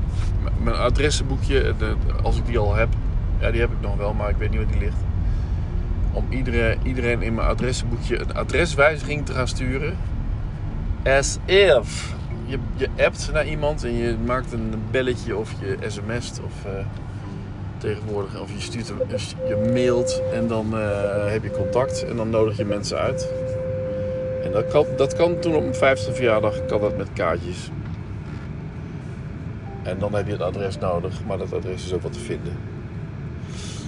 mijn 0.63 0.77
adressenboekje, 0.77 1.75
de, 1.79 1.95
als 2.23 2.37
ik 2.37 2.47
die 2.47 2.59
al 2.59 2.75
heb, 2.75 2.89
ja, 3.41 3.51
die 3.51 3.61
heb 3.61 3.71
ik 3.71 3.81
nog 3.81 3.97
wel, 3.97 4.15
maar 4.15 4.31
ik 4.31 4.37
weet 4.37 4.51
niet 4.51 4.59
waar 4.59 4.71
die 4.71 4.81
ligt. 4.81 4.97
Om 6.13 6.27
iedereen, 6.29 6.79
iedereen 6.83 7.23
in 7.23 7.35
mijn 7.35 7.49
adressenboekje 7.49 8.21
een 8.21 8.35
adreswijziging 8.35 9.27
te 9.27 9.33
gaan 9.33 9.49
sturen. 9.49 9.97
As 11.05 11.39
if. 11.45 12.17
Je, 12.49 12.59
je 12.77 12.89
appt 13.05 13.31
naar 13.33 13.47
iemand 13.47 13.85
en 13.85 13.93
je 13.93 14.17
maakt 14.27 14.53
een 14.53 14.75
belletje 14.91 15.37
of 15.37 15.53
je 15.61 15.77
sms't 15.91 16.41
of 16.45 16.67
uh, 16.67 16.73
tegenwoordig. 17.77 18.41
Of 18.41 18.53
je 18.53 18.61
stuurt 18.61 18.93
je 19.49 19.71
mailt 19.73 20.23
en 20.33 20.47
dan 20.47 20.67
uh, 20.75 21.31
heb 21.31 21.43
je 21.43 21.51
contact 21.51 22.05
en 22.05 22.17
dan 22.17 22.31
nodig 22.31 22.57
je 22.57 22.65
mensen 22.65 22.99
uit. 22.99 23.33
En 24.45 24.53
dat 24.53 24.67
kan, 24.67 24.87
dat 24.97 25.15
kan 25.15 25.39
toen 25.39 25.55
op 25.55 25.63
mijn 25.63 25.97
50ste 25.97 26.13
verjaardag 26.13 26.67
kan 26.67 26.81
dat 26.81 26.97
met 26.97 27.13
kaartjes. 27.13 27.71
En 29.83 29.99
dan 29.99 30.15
heb 30.15 30.27
je 30.27 30.33
het 30.33 30.43
adres 30.43 30.79
nodig, 30.79 31.25
maar 31.27 31.39
dat 31.39 31.53
adres 31.53 31.85
is 31.85 31.93
ook 31.93 32.03
wat 32.03 32.13
te 32.13 32.21
vinden. 32.21 32.53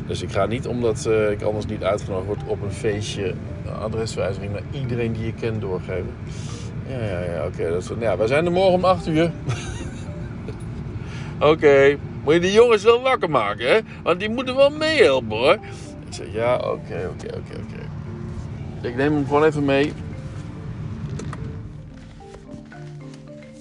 Dus 0.06 0.22
ik 0.22 0.30
ga 0.30 0.46
niet, 0.46 0.66
omdat 0.66 1.04
uh, 1.08 1.30
ik 1.30 1.42
anders 1.42 1.66
niet 1.66 1.82
uitgenodigd 1.82 2.26
word 2.26 2.40
op 2.46 2.62
een 2.62 2.72
feestje, 2.72 3.34
adreswijziging 3.80 4.52
naar 4.52 4.62
iedereen 4.70 5.12
die 5.12 5.24
je 5.24 5.34
kent 5.34 5.60
doorgeven. 5.60 6.14
Ja, 6.90 6.98
ja, 6.98 7.20
ja, 7.20 7.46
oké. 7.46 7.62
Okay, 7.62 7.80
nou 7.88 8.00
ja, 8.00 8.16
wij 8.16 8.26
zijn 8.26 8.44
er 8.44 8.52
morgen 8.52 8.72
om 8.72 8.84
8 8.84 9.06
uur. 9.06 9.32
oké, 11.50 11.98
moet 12.24 12.34
je 12.34 12.40
die 12.40 12.52
jongens 12.52 12.82
wel 12.82 13.00
wakker 13.00 13.30
maken, 13.30 13.68
hè? 13.68 13.80
Want 14.02 14.20
die 14.20 14.28
moeten 14.28 14.56
wel 14.56 14.70
meehelpen, 14.70 15.36
hoor. 15.36 15.58
Ik 16.06 16.14
zeg, 16.14 16.32
ja, 16.32 16.56
oké, 16.56 17.10
oké, 17.12 17.26
oké, 17.26 17.60
oké. 17.60 17.88
Ik 18.88 18.96
neem 18.96 19.14
hem 19.14 19.26
gewoon 19.26 19.44
even 19.44 19.64
mee. 19.64 19.92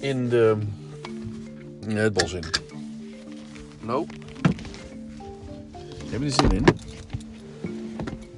In 0.00 0.28
de... 0.28 0.56
Het 1.86 2.12
bos 2.12 2.32
in. 2.32 2.44
No. 3.80 4.06
Heb 6.10 6.20
je 6.20 6.26
er 6.26 6.32
zin 6.32 6.50
in? 6.50 6.64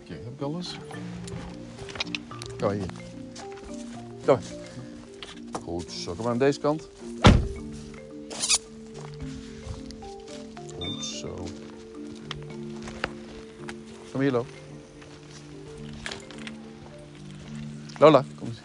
Kijk, 0.06 0.20
heb 0.24 0.32
ik 0.36 0.40
alles? 0.40 0.78
Kom 2.58 2.70
hier. 2.70 2.86
Kom 4.24 4.38
Goed, 5.62 5.90
zo. 5.90 6.14
Kom 6.14 6.26
aan 6.26 6.38
deze 6.38 6.60
kant. 6.60 6.88
Goed 10.78 11.04
zo. 11.04 11.46
Kom 14.12 14.20
hier, 14.20 14.32
Lo. 14.32 14.46
Lola, 17.98 18.24
kom 18.38 18.48
eens. 18.48 18.61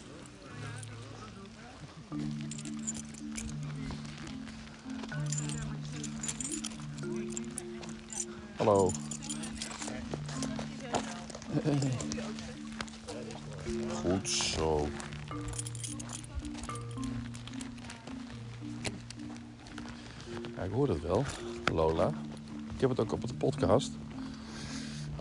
Podcast. 23.67 23.91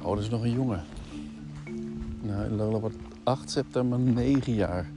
Oh, 0.02 0.14
dat 0.14 0.18
is 0.18 0.30
nog 0.30 0.42
een 0.42 0.52
jongen. 0.52 0.84
Nou, 2.20 2.50
Lola 2.50 2.78
wordt 2.78 2.96
8 3.22 3.50
september 3.50 3.98
9 3.98 4.54
jaar. 4.54 4.90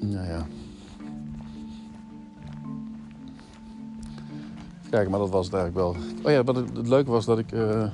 Nou 0.00 0.26
ja. 0.26 0.46
Kijk, 4.90 5.08
maar 5.08 5.18
dat 5.18 5.30
was 5.30 5.46
het 5.46 5.54
eigenlijk 5.54 5.84
wel. 5.84 5.96
Oh 6.24 6.30
ja, 6.30 6.44
wat 6.44 6.56
het, 6.56 6.88
leuke 6.88 7.10
was 7.10 7.24
dat 7.24 7.38
ik 7.38 7.52
uh, 7.52 7.86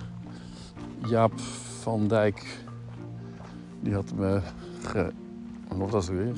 Jaap 1.08 1.40
van 1.80 2.08
Dijk, 2.08 2.64
die 3.80 3.94
had 3.94 4.12
me 4.14 4.40
ge, 4.82 5.12
wat 5.68 5.90
was 5.90 6.08
het 6.08 6.16
weer? 6.16 6.34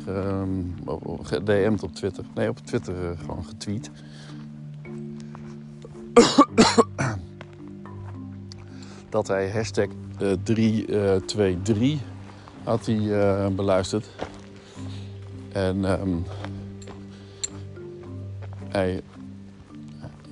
Ge, 1.22 1.42
DM'd 1.42 1.82
op 1.82 1.94
Twitter. 1.94 2.24
Nee, 2.34 2.48
op 2.48 2.58
Twitter 2.58 3.10
uh, 3.10 3.18
gewoon 3.18 3.44
getweet. 3.44 3.90
Dat 9.12 9.28
hij 9.28 9.50
hashtag 9.50 9.86
uh, 10.22 10.32
323 10.42 12.00
had 12.64 12.86
hij 12.86 13.52
beluisterd. 13.54 14.08
En 15.52 16.00
um, 16.00 16.24
hij 18.68 19.02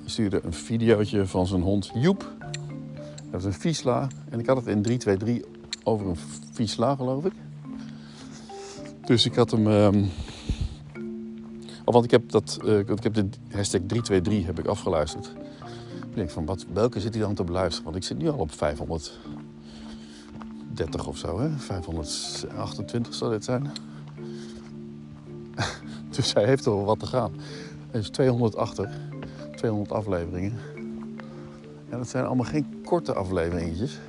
stuurde 0.05 0.41
een 0.43 0.53
videootje 0.53 1.27
van 1.27 1.47
zijn 1.47 1.61
hond 1.61 1.91
Joep. 1.93 2.31
Dat 3.31 3.31
was 3.31 3.43
een 3.43 3.53
Visla. 3.53 4.07
En 4.29 4.39
ik 4.39 4.47
had 4.47 4.57
het 4.57 4.67
in 4.67 4.81
323 4.81 5.49
over 5.83 6.07
een 6.07 6.17
fietsla, 6.53 6.95
geloof 6.95 7.25
ik. 7.25 7.33
Dus 9.05 9.25
ik 9.25 9.35
had 9.35 9.51
hem. 9.51 9.67
ehm, 9.67 10.03
want 11.85 12.05
ik 12.05 12.11
heb, 12.11 12.31
dat, 12.31 12.59
eh, 12.65 12.79
ik 12.79 13.03
heb 13.03 13.13
de 13.13 13.29
hashtag 13.51 13.81
323 13.87 14.45
heb 14.45 14.59
ik 14.59 14.65
afgeluisterd. 14.65 15.33
Ik 16.11 16.17
denk 16.17 16.29
van, 16.29 16.45
wat, 16.45 16.65
welke 16.73 16.99
zit 16.99 17.13
hij 17.13 17.23
dan 17.23 17.33
te 17.33 17.43
beluisteren? 17.43 17.83
Want 17.83 17.95
ik 17.95 18.03
zit 18.03 18.17
nu 18.17 18.29
al 18.29 18.37
op 18.37 18.51
530 18.51 21.07
of 21.07 21.17
zo, 21.17 21.39
hè? 21.39 21.49
528 21.49 23.13
zou 23.13 23.31
dit 23.31 23.43
zijn. 23.43 23.71
dus 26.15 26.33
hij 26.33 26.45
heeft 26.45 26.65
wel 26.65 26.85
wat 26.85 26.99
te 26.99 27.05
gaan. 27.05 27.31
Hij 27.91 27.99
is 27.99 28.09
200 28.09 28.55
achter, 28.55 28.89
200 29.55 29.91
afleveringen. 29.91 30.57
En 31.89 31.97
dat 31.97 32.09
zijn 32.09 32.25
allemaal 32.25 32.45
geen 32.45 32.81
korte 32.85 33.13
afleveringetjes. 33.13 33.99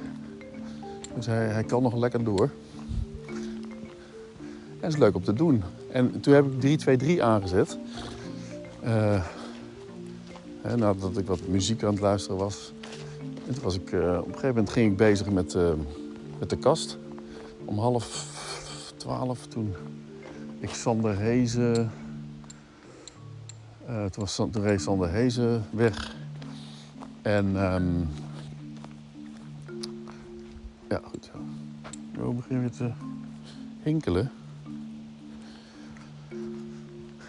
Dus 1.15 1.27
hij, 1.27 1.47
hij 1.47 1.65
kan 1.65 1.83
nog 1.83 1.95
lekker 1.95 2.25
door. 2.25 2.51
En 4.81 4.89
is 4.89 4.97
leuk 4.97 5.15
om 5.15 5.25
te 5.25 5.33
doen. 5.33 5.63
En 5.91 6.21
toen 6.21 6.35
heb 6.35 6.45
ik 6.45 6.61
323 6.61 7.19
aangezet. 7.19 7.79
Eh, 8.81 9.25
nadat 10.63 11.17
ik 11.17 11.27
wat 11.27 11.49
muziek 11.49 11.83
aan 11.83 11.93
het 11.93 12.01
luisteren 12.01 12.39
was. 12.39 12.73
En 13.47 13.55
toen 13.55 13.63
was 13.63 13.75
ik, 13.75 13.93
eh, 13.93 14.19
op 14.19 14.27
een 14.27 14.33
gegeven 14.33 14.49
moment 14.49 14.71
ging 14.71 14.91
ik 14.91 14.97
bezig 14.97 15.31
met, 15.31 15.55
eh, 15.55 15.73
met 16.39 16.51
de 16.51 16.57
kast. 16.57 16.99
Om 17.65 17.79
half 17.79 18.27
twaalf 18.97 19.47
toen 19.47 19.75
ik 20.59 20.71
Sander 20.71 21.17
Hezen... 21.17 21.91
eh, 23.87 24.05
toen, 24.05 24.25
was, 24.25 24.35
toen 24.35 24.63
reed 24.63 24.81
Sander 24.81 25.09
Hezen 25.09 25.65
weg. 25.71 26.17
En... 27.23 27.57
ehm, 27.57 28.01
ja, 30.89 31.01
goed. 31.05 31.31
We 32.13 32.33
beginnen 32.33 32.61
weer 32.61 32.71
te 32.71 32.91
hinkelen. 33.83 34.31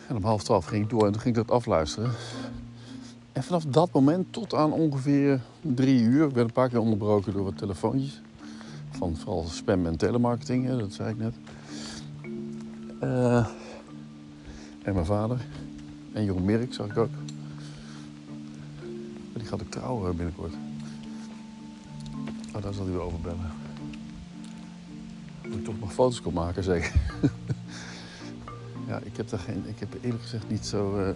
En 0.08 0.15
om 0.15 0.24
half 0.24 0.43
twaalf 0.43 0.65
ging 0.65 0.84
ik 0.84 0.89
door 0.89 1.06
en 1.06 1.12
toen 1.12 1.22
ging 1.22 1.38
ik 1.38 1.48
dat 1.48 1.56
afluisteren. 1.56 2.12
En 3.34 3.43
vanaf 3.43 3.65
dat 3.65 3.91
moment 3.91 4.34
tot 4.34 4.54
aan 4.54 4.72
ongeveer 4.72 5.41
drie 5.62 6.02
uur... 6.02 6.28
Ik 6.28 6.34
ben 6.34 6.43
een 6.43 6.52
paar 6.52 6.69
keer 6.69 6.80
onderbroken 6.80 7.34
door 7.34 7.43
wat 7.43 7.58
telefoontjes. 7.58 8.22
Van 8.89 9.15
vooral 9.17 9.43
spam 9.43 9.86
en 9.86 9.98
telemarketing, 9.98 10.80
dat 10.80 10.93
zei 10.93 11.10
ik 11.10 11.17
net. 11.17 11.34
Eh, 13.00 13.48
en 14.84 14.93
mijn 14.93 15.06
vader. 15.06 15.46
En 16.13 16.24
Jeroen 16.24 16.46
Merk 16.46 16.74
zag 16.74 16.86
ik 16.86 16.98
ook. 16.98 17.10
Die 19.34 19.46
gaat 19.46 19.62
ook 19.62 19.72
trouwen 19.72 20.15
binnenkort. 20.15 20.54
Oh, 22.56 22.62
daar 22.62 22.74
zal 22.74 22.84
hij 22.84 22.93
weer 22.93 23.04
over 23.04 23.19
bellen. 23.19 23.52
Dat 25.41 25.54
ik 25.54 25.63
toch 25.63 25.80
nog 25.80 25.93
foto's 25.93 26.22
kon 26.22 26.34
maken, 26.34 26.63
zeker. 26.63 26.93
ja, 28.88 29.00
ik 29.04 29.17
heb 29.17 29.30
daar 29.30 29.39
geen... 29.39 29.63
Ik 29.67 29.80
heb 29.80 29.96
eerlijk 30.02 30.22
gezegd 30.22 30.50
niet 30.50 30.65
zo... 30.65 30.98
eh, 30.98 31.10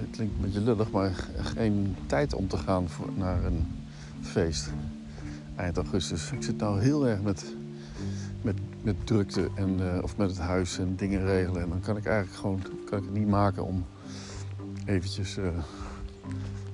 het 0.00 0.10
klinkt 0.10 0.34
een 0.34 0.40
beetje 0.40 0.60
lullig, 0.60 0.90
maar 0.90 1.28
geen 1.36 1.96
tijd 2.06 2.34
om 2.34 2.48
te 2.48 2.56
gaan 2.56 2.88
voor, 2.88 3.08
naar 3.16 3.44
een 3.44 3.66
feest. 4.20 4.70
Eind 5.56 5.76
augustus. 5.76 6.30
Ik 6.32 6.42
zit 6.42 6.56
nou 6.56 6.80
heel 6.80 7.08
erg 7.08 7.20
met, 7.22 7.54
met, 8.42 8.56
met 8.82 9.06
drukte 9.06 9.50
en, 9.54 9.94
eh, 9.94 10.02
of 10.02 10.16
met 10.16 10.28
het 10.28 10.38
huis 10.38 10.78
en 10.78 10.96
dingen 10.96 11.24
regelen. 11.24 11.62
En 11.62 11.68
dan 11.68 11.80
kan 11.80 11.96
ik 11.96 12.06
eigenlijk 12.06 12.40
gewoon 12.40 12.62
kan 12.84 12.98
ik 12.98 13.04
het 13.04 13.14
niet 13.14 13.28
maken 13.28 13.64
om 13.64 13.84
eventjes 14.84 15.36
eh, 15.36 15.44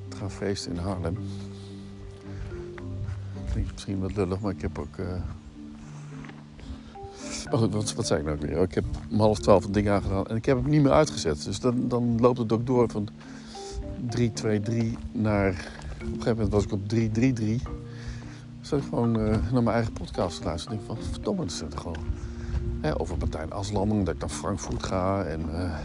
te 0.08 0.16
gaan 0.16 0.30
feesten 0.30 0.72
in 0.72 0.78
Haarlem. 0.78 1.18
Klinkt 3.50 3.72
misschien 3.72 3.98
wat 3.98 4.16
lullig, 4.16 4.40
maar 4.40 4.52
ik 4.52 4.60
heb 4.60 4.78
ook... 4.78 4.96
eh, 4.96 5.06
Maar 7.50 7.58
goed, 7.58 7.72
wat, 7.72 7.94
wat 7.94 8.06
zei 8.06 8.20
ik 8.20 8.26
nou 8.26 8.38
weer? 8.40 8.62
Ik 8.62 8.74
heb 8.74 8.84
om 9.10 9.20
half 9.20 9.38
twaalf 9.38 9.64
het 9.64 9.74
ding 9.74 9.88
aangedaan 9.88 10.26
en 10.26 10.36
ik 10.36 10.44
heb 10.44 10.62
hem 10.62 10.70
niet 10.70 10.82
meer 10.82 10.92
uitgezet. 10.92 11.44
Dus 11.44 11.60
dan, 11.60 11.88
dan 11.88 12.20
loopt 12.20 12.38
het 12.38 12.52
ook 12.52 12.66
door 12.66 12.88
van 12.88 13.08
3, 14.08 14.32
2, 14.32 14.60
3 14.60 14.98
naar... 15.12 15.48
Op 15.48 16.02
een 16.02 16.08
gegeven 16.08 16.34
moment 16.34 16.52
was 16.52 16.64
ik 16.64 16.72
op 16.72 16.88
3, 16.88 17.10
3, 17.10 17.32
3. 17.32 17.62
Zat 18.60 18.78
ik 18.78 18.84
gewoon 18.88 19.20
eh, 19.20 19.52
naar 19.52 19.62
mijn 19.62 19.76
eigen 19.76 19.92
podcast 19.92 20.38
te 20.38 20.44
luisteren. 20.44 20.78
Ik 20.78 20.86
denk 20.86 20.98
van, 20.98 21.10
verdomme, 21.10 21.42
dat 21.42 21.52
zit 21.52 21.72
er 21.72 21.78
gewoon... 21.78 22.04
Hè, 22.80 23.00
over 23.00 23.16
Martijn 23.18 23.52
Aslanding, 23.52 24.04
dat 24.04 24.14
ik 24.14 24.20
naar 24.20 24.30
Frankfurt 24.30 24.82
ga. 24.82 25.24
En, 25.24 25.40
eh, 25.40 25.78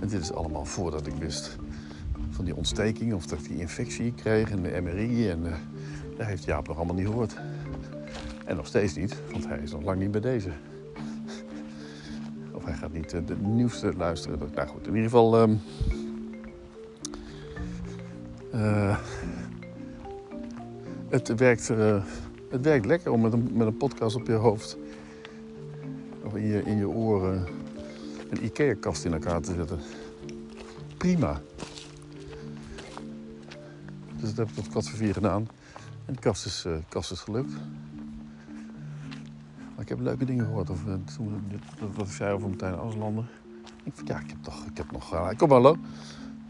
en 0.00 0.08
dit 0.08 0.20
is 0.20 0.32
allemaal 0.32 0.64
voordat 0.64 1.06
ik 1.06 1.14
wist 1.14 1.56
van 2.30 2.44
die 2.44 2.56
ontsteking... 2.56 3.14
of 3.14 3.26
dat 3.26 3.38
ik 3.38 3.48
die 3.48 3.58
infectie 3.58 4.12
kreeg 4.12 4.50
en 4.50 4.62
de 4.62 4.80
MRI. 4.82 5.28
En 5.28 5.46
eh 5.46 5.52
dat 6.16 6.26
heeft 6.26 6.44
Jaap 6.44 6.68
nog 6.68 6.76
allemaal 6.76 6.94
niet 6.94 7.06
gehoord. 7.06 7.36
En 8.44 8.56
nog 8.56 8.66
steeds 8.66 8.94
niet, 8.94 9.16
want 9.30 9.46
hij 9.46 9.58
is 9.58 9.72
nog 9.72 9.82
lang 9.82 9.98
niet 9.98 10.10
bij 10.10 10.20
deze. 10.20 10.50
Hij 12.64 12.74
gaat 12.74 12.92
niet 12.92 13.12
eh, 13.12 13.20
de 13.26 13.36
nieuwste 13.36 13.92
luisteren. 13.96 14.50
Nou 14.54 14.68
goed, 14.68 14.86
in 14.86 14.94
ieder 14.94 15.10
geval... 15.10 15.36
ehm, 15.36 15.56
eh, 18.50 18.98
het, 21.08 21.34
werkt, 21.34 21.70
eh, 21.70 22.04
het 22.50 22.64
werkt 22.64 22.86
lekker 22.86 23.12
om 23.12 23.20
met 23.20 23.32
een, 23.32 23.50
met 23.52 23.66
een 23.66 23.76
podcast 23.76 24.16
op 24.16 24.26
je 24.26 24.32
hoofd... 24.32 24.76
of 26.24 26.34
in 26.34 26.46
je, 26.46 26.62
in 26.62 26.76
je 26.76 26.88
oren 26.88 27.46
een 28.30 28.44
IKEA-kast 28.44 29.04
in 29.04 29.12
elkaar 29.12 29.40
te 29.40 29.54
zetten. 29.54 29.78
Prima. 30.96 31.40
Dus 34.20 34.34
dat 34.34 34.36
heb 34.36 34.48
ik 34.48 34.54
tot 34.54 34.68
kwart 34.68 34.88
voor 34.88 34.98
vier 34.98 35.12
gedaan. 35.12 35.48
En 36.04 36.14
de 36.14 36.20
kast 36.20 36.46
is, 36.46 36.62
de 36.62 36.80
kast 36.88 37.10
is 37.10 37.20
gelukt. 37.20 37.52
Ik 39.78 39.88
heb 39.88 40.00
leuke 40.00 40.24
dingen 40.24 40.44
gehoord 40.44 40.70
over 40.70 40.92
eh, 40.92 40.98
wat 41.94 42.06
ik 42.06 42.12
zei 42.12 42.34
over 42.34 42.48
Martijn 42.48 42.74
Aslander. 42.74 43.24
Ik 43.82 43.92
vind, 43.94 44.08
ja, 44.08 44.18
ik 44.18 44.30
heb, 44.30 44.42
toch, 44.42 44.64
ik 44.64 44.76
heb 44.76 44.92
nog 44.92 45.08
gelijk. 45.08 45.38
Kom 45.38 45.50
hallo. 45.50 45.76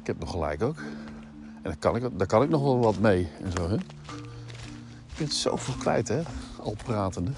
Ik 0.00 0.06
heb 0.06 0.18
nog 0.18 0.30
gelijk 0.30 0.62
ook. 0.62 0.76
En 0.76 1.62
daar 1.62 1.76
kan 1.76 1.96
ik, 1.96 2.18
daar 2.18 2.26
kan 2.26 2.42
ik 2.42 2.48
nog 2.48 2.62
wel 2.62 2.78
wat 2.78 2.98
mee 2.98 3.28
en 3.42 3.52
zo, 3.52 3.68
hè. 3.68 3.74
Je 3.74 5.18
bent 5.18 5.32
zoveel 5.32 5.74
kwijt, 5.74 6.08
hè. 6.08 6.22
Al 6.60 6.74
pratende. 6.84 7.30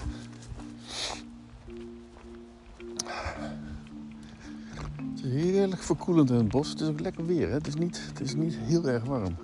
Het 5.11 5.23
is 5.23 5.31
heerlijk 5.31 5.81
verkoelend 5.81 6.29
in 6.29 6.35
het 6.35 6.47
bos. 6.47 6.69
Het 6.69 6.81
is 6.81 6.87
ook 6.87 6.99
lekker 6.99 7.25
weer, 7.25 7.47
hè. 7.47 7.53
Het 7.53 7.67
is 7.67 7.75
niet, 7.75 8.01
het 8.07 8.19
is 8.19 8.35
niet 8.35 8.55
heel 8.55 8.87
erg 8.87 9.03
warm. 9.03 9.35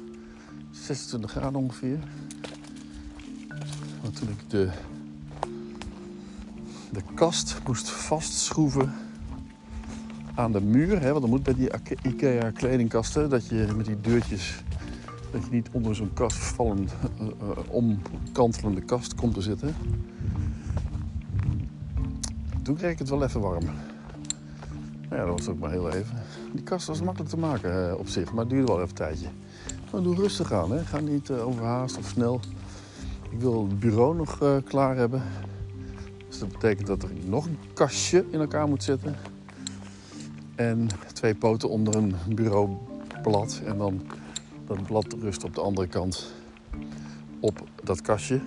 26 0.72 1.32
graden 1.32 1.60
ongeveer. 1.60 2.00
Maar 4.02 4.12
toen 4.12 4.30
ik 4.30 4.50
de, 4.50 4.72
de 6.94 7.02
kast 7.14 7.62
moest 7.68 7.90
vastschroeven 7.90 8.94
aan 10.36 10.52
de 10.52 10.62
muur, 10.62 11.02
hè, 11.02 11.10
want 11.10 11.22
dat 11.22 11.30
moet 11.30 11.44
bij 11.44 11.54
die 11.54 11.70
Ike- 11.74 11.98
IKEA 12.08 12.52
kledingkasten, 12.52 13.30
dat 13.30 13.48
je 13.48 13.68
met 13.76 13.86
die 13.86 14.02
deurtjes, 14.02 14.64
dat 15.32 15.44
je 15.44 15.52
niet 15.52 15.70
onder 15.72 15.96
zo'n 15.96 16.14
kast 16.14 16.38
vallend, 16.38 16.94
eh, 17.20 17.28
eh, 17.28 17.58
omkantelende 17.68 18.82
kast 18.82 19.16
komt 19.16 19.34
te 19.34 19.42
zitten. 19.42 19.76
Toen 22.62 22.76
kreeg 22.76 22.92
ik 22.92 23.00
het 23.00 23.10
wel 23.10 23.24
even 23.24 23.42
warm. 23.42 23.66
Nou 25.10 25.22
ja, 25.22 25.26
dat 25.26 25.40
was 25.40 25.48
ook 25.48 25.60
maar 25.60 25.72
heel 25.72 25.90
even. 25.92 26.18
Die 26.52 26.64
kast 26.64 26.88
was 26.88 27.02
makkelijk 27.02 27.32
te 27.32 27.38
maken 27.38 27.90
eh, 27.90 27.98
op 27.98 28.08
zich, 28.08 28.32
maar 28.32 28.40
het 28.40 28.50
duurde 28.50 28.68
wel 28.68 28.76
even 28.76 28.90
een 28.90 28.96
tijdje. 28.96 29.28
Maar 29.92 30.02
doe 30.02 30.16
rustig 30.16 30.52
aan, 30.52 30.72
hè. 30.72 30.86
ga 30.86 31.00
niet 31.00 31.32
overhaast 31.32 31.98
of 31.98 32.08
snel. 32.08 32.40
Ik 33.30 33.40
wil 33.40 33.68
het 33.68 33.80
bureau 33.80 34.16
nog 34.16 34.62
klaar 34.64 34.96
hebben. 34.96 35.22
Dus 36.34 36.41
dat 36.41 36.52
betekent 36.52 36.88
dat 36.88 37.04
er 37.04 37.10
nog 37.26 37.46
een 37.46 37.58
kastje 37.74 38.26
in 38.30 38.39
elkaar 38.39 38.67
moet 38.67 38.84
zitten. 38.84 39.15
En 40.56 40.88
twee 41.13 41.36
poten 41.36 41.69
onder 41.69 41.96
een 41.96 42.15
bureaublad. 42.28 43.62
En 43.65 43.78
dan 43.78 44.02
dat 44.65 44.84
blad 44.84 45.15
rust 45.19 45.43
op 45.43 45.56
de 45.56 45.62
andere 45.62 45.88
kant 45.88 46.34
op 47.39 47.67
dat 47.84 48.02
kastje. 48.02 48.41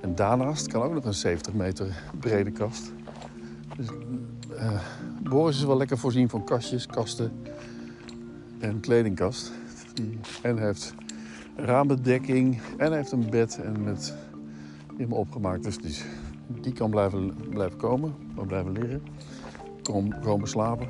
En 0.00 0.14
daarnaast 0.14 0.66
kan 0.66 0.82
ook 0.82 0.92
nog 0.92 1.04
een 1.04 1.14
70 1.14 1.52
meter 1.52 2.02
brede 2.18 2.50
kast. 2.50 2.92
Dus 3.76 3.86
eh 4.56 4.80
Boris 5.22 5.56
is 5.56 5.64
wel 5.64 5.76
lekker 5.76 5.98
voorzien 5.98 6.28
van 6.28 6.44
kastjes, 6.44 6.86
kasten 6.86 7.32
en 8.58 8.80
kledingkast. 8.80 9.52
En 10.42 10.58
heeft 10.58 10.94
raambedekking 11.56 12.60
en 12.76 12.92
heeft 12.92 13.12
een 13.12 13.30
bed 13.30 13.60
en 13.62 13.84
met 13.84 14.14
helemaal 14.96 15.18
opgemaakt. 15.18 15.62
Dus 15.62 15.78
die, 15.78 15.96
die 16.48 16.72
kan 16.72 16.90
blijven, 16.90 17.34
blijven 17.50 17.78
komen, 17.78 18.14
maar 18.34 18.46
blijven 18.46 18.72
liggen. 18.72 19.02
Kom, 19.82 20.20
komen 20.20 20.48
slapen. 20.48 20.88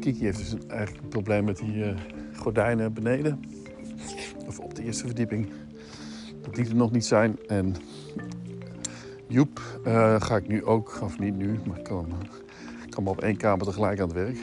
Kiki 0.00 0.24
heeft 0.24 0.38
dus 0.38 0.66
eigenlijk 0.66 1.02
een 1.02 1.08
probleem 1.08 1.44
met 1.44 1.56
die 1.56 1.84
eh, 1.84 1.96
gordijnen 2.36 2.92
beneden. 2.92 3.40
Of 4.46 4.58
op 4.58 4.74
de 4.74 4.82
eerste 4.82 5.06
verdieping. 5.06 5.48
Dat 6.42 6.54
die 6.54 6.68
er 6.68 6.74
nog 6.74 6.92
niet 6.92 7.04
zijn. 7.04 7.38
En 7.46 7.74
Joep 9.26 9.60
eh, 9.84 10.20
ga 10.20 10.36
ik 10.36 10.48
nu 10.48 10.64
ook, 10.64 10.98
of 11.02 11.18
niet 11.18 11.36
nu, 11.36 11.58
maar 11.66 11.82
kan, 11.82 12.12
kan 12.88 13.02
maar 13.02 13.12
op 13.12 13.20
één 13.20 13.36
kamer 13.36 13.66
tegelijk 13.66 14.00
aan 14.00 14.08
het 14.08 14.16
werk. 14.16 14.38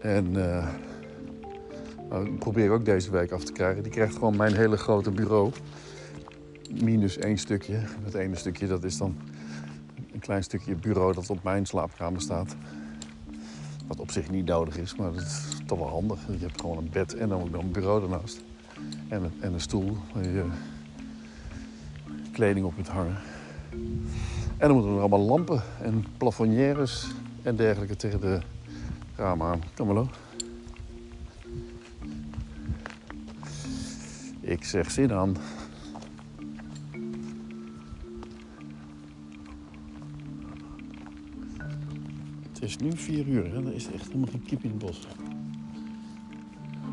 En 0.00 0.32
dat 2.08 2.38
probeer 2.38 2.64
ik 2.64 2.70
ook 2.70 2.84
deze 2.84 3.10
week 3.10 3.32
af 3.32 3.44
te 3.44 3.52
krijgen. 3.52 3.82
Die 3.82 3.92
krijgt 3.92 4.14
gewoon 4.14 4.36
mijn 4.36 4.54
hele 4.54 4.76
grote 4.76 5.10
bureau. 5.10 5.50
Minus 6.80 7.18
één 7.18 7.38
stukje. 7.38 7.80
Het 8.04 8.14
ene 8.14 8.36
stukje 8.36 8.66
dat 8.66 8.84
is 8.84 8.98
dan 8.98 9.16
een 10.12 10.20
klein 10.20 10.42
stukje 10.42 10.74
bureau 10.74 11.14
dat 11.14 11.30
op 11.30 11.42
mijn 11.42 11.66
slaapkamer 11.66 12.20
staat. 12.20 12.56
Wat 13.86 14.00
op 14.00 14.10
zich 14.10 14.30
niet 14.30 14.46
nodig 14.46 14.78
is, 14.78 14.96
maar 14.96 15.12
dat 15.12 15.22
is 15.22 15.46
toch 15.66 15.78
wel 15.78 15.88
handig. 15.88 16.18
Je 16.26 16.44
hebt 16.44 16.60
gewoon 16.60 16.78
een 16.78 16.90
bed 16.92 17.14
en 17.14 17.28
dan 17.28 17.40
ook 17.40 17.50
nog 17.50 17.62
een 17.62 17.72
bureau 17.72 18.02
ernaast. 18.02 18.42
En 19.08 19.22
een, 19.24 19.32
en 19.40 19.52
een 19.52 19.60
stoel 19.60 19.96
waar 20.14 20.24
je 20.24 20.44
kleding 22.32 22.66
op 22.66 22.74
kunt 22.74 22.88
hangen. 22.88 23.16
En 24.56 24.68
dan 24.68 24.72
moeten 24.72 24.92
er 24.92 25.00
allemaal 25.00 25.20
lampen 25.20 25.62
en 25.82 26.04
plafonnières 26.16 27.06
en 27.42 27.56
dergelijke 27.56 27.96
tegen 27.96 28.20
de 28.20 28.40
ramen 29.16 29.46
aan. 29.46 29.62
Kom 29.76 29.94
maar. 29.94 30.04
Ik 34.40 34.64
zeg 34.64 34.90
zin 34.90 35.12
aan. 35.12 35.36
Het 42.62 42.70
is 42.70 42.76
nu 42.76 42.96
vier 42.96 43.26
uur 43.26 43.54
en 43.54 43.66
er 43.66 43.74
is 43.74 43.86
echt 43.86 44.06
helemaal 44.06 44.30
geen 44.30 44.42
kip 44.42 44.64
in 44.64 44.70
het 44.70 44.78
bos. 44.78 45.00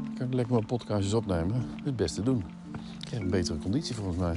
Ik 0.09 0.15
kan 0.17 0.35
lekker 0.35 0.53
mijn 0.53 0.65
podcastjes 0.65 1.13
opnemen. 1.13 1.65
Het 1.83 1.95
beste 1.95 2.21
doen. 2.21 2.43
Ik 2.73 3.05
krijg 3.05 3.21
een 3.23 3.29
betere 3.29 3.57
conditie 3.57 3.95
volgens 3.95 4.17
mij. 4.17 4.35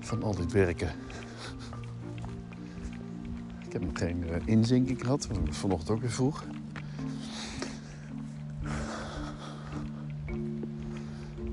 Van 0.00 0.22
al 0.22 0.34
dit 0.34 0.52
werken. 0.52 0.88
Ik 3.66 3.72
heb 3.72 3.84
nog 3.84 3.98
geen 3.98 4.22
uh, 4.22 4.36
inzinking 4.44 5.00
gehad. 5.00 5.28
Vanochtend 5.50 5.90
ook 5.90 6.00
weer 6.00 6.10
vroeg. 6.10 6.44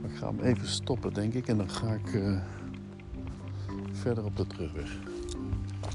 Ik 0.04 0.16
ga 0.16 0.28
hem 0.28 0.40
even 0.40 0.68
stoppen, 0.68 1.14
denk 1.14 1.34
ik. 1.34 1.48
En 1.48 1.58
dan 1.58 1.70
ga 1.70 1.94
ik 1.94 2.14
eh, 2.14 2.42
verder 3.92 4.26
op 4.26 4.38
de 4.38 4.48
terugweg. 4.48 5.11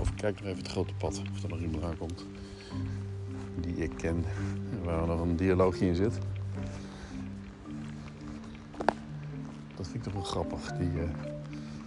Of 0.00 0.14
kijk 0.14 0.40
nog 0.40 0.48
even 0.48 0.62
het 0.62 0.68
grote 0.68 0.94
pad. 0.94 1.22
Of 1.32 1.42
er 1.42 1.48
nog 1.48 1.60
iemand 1.60 1.84
aankomt. 1.84 2.26
Die 3.60 3.74
ik 3.76 3.92
ken. 3.96 4.24
En 4.70 4.84
waar 4.84 5.06
nog 5.06 5.20
een 5.20 5.36
dialoogje 5.36 5.86
in 5.86 5.94
zit. 5.94 6.18
Dat 9.74 9.86
vind 9.86 9.94
ik 9.94 10.02
toch 10.02 10.12
wel 10.12 10.22
grappig. 10.22 10.72
Die 10.72 11.00
eh, 11.00 11.08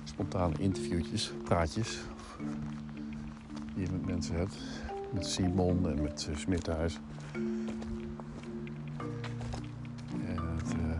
spontane 0.03 0.53
interviewtjes, 0.57 1.33
praatjes. 1.43 1.99
Die 3.75 3.85
je 3.85 3.91
met 3.91 4.05
mensen 4.05 4.35
hebt. 4.35 4.57
Met 5.13 5.25
Simon 5.25 5.89
en 5.89 6.01
met 6.01 6.27
uh, 6.29 6.37
Smithuis. 6.37 6.99
En 10.25 10.37
het, 10.55 10.71
eh, 10.71 10.99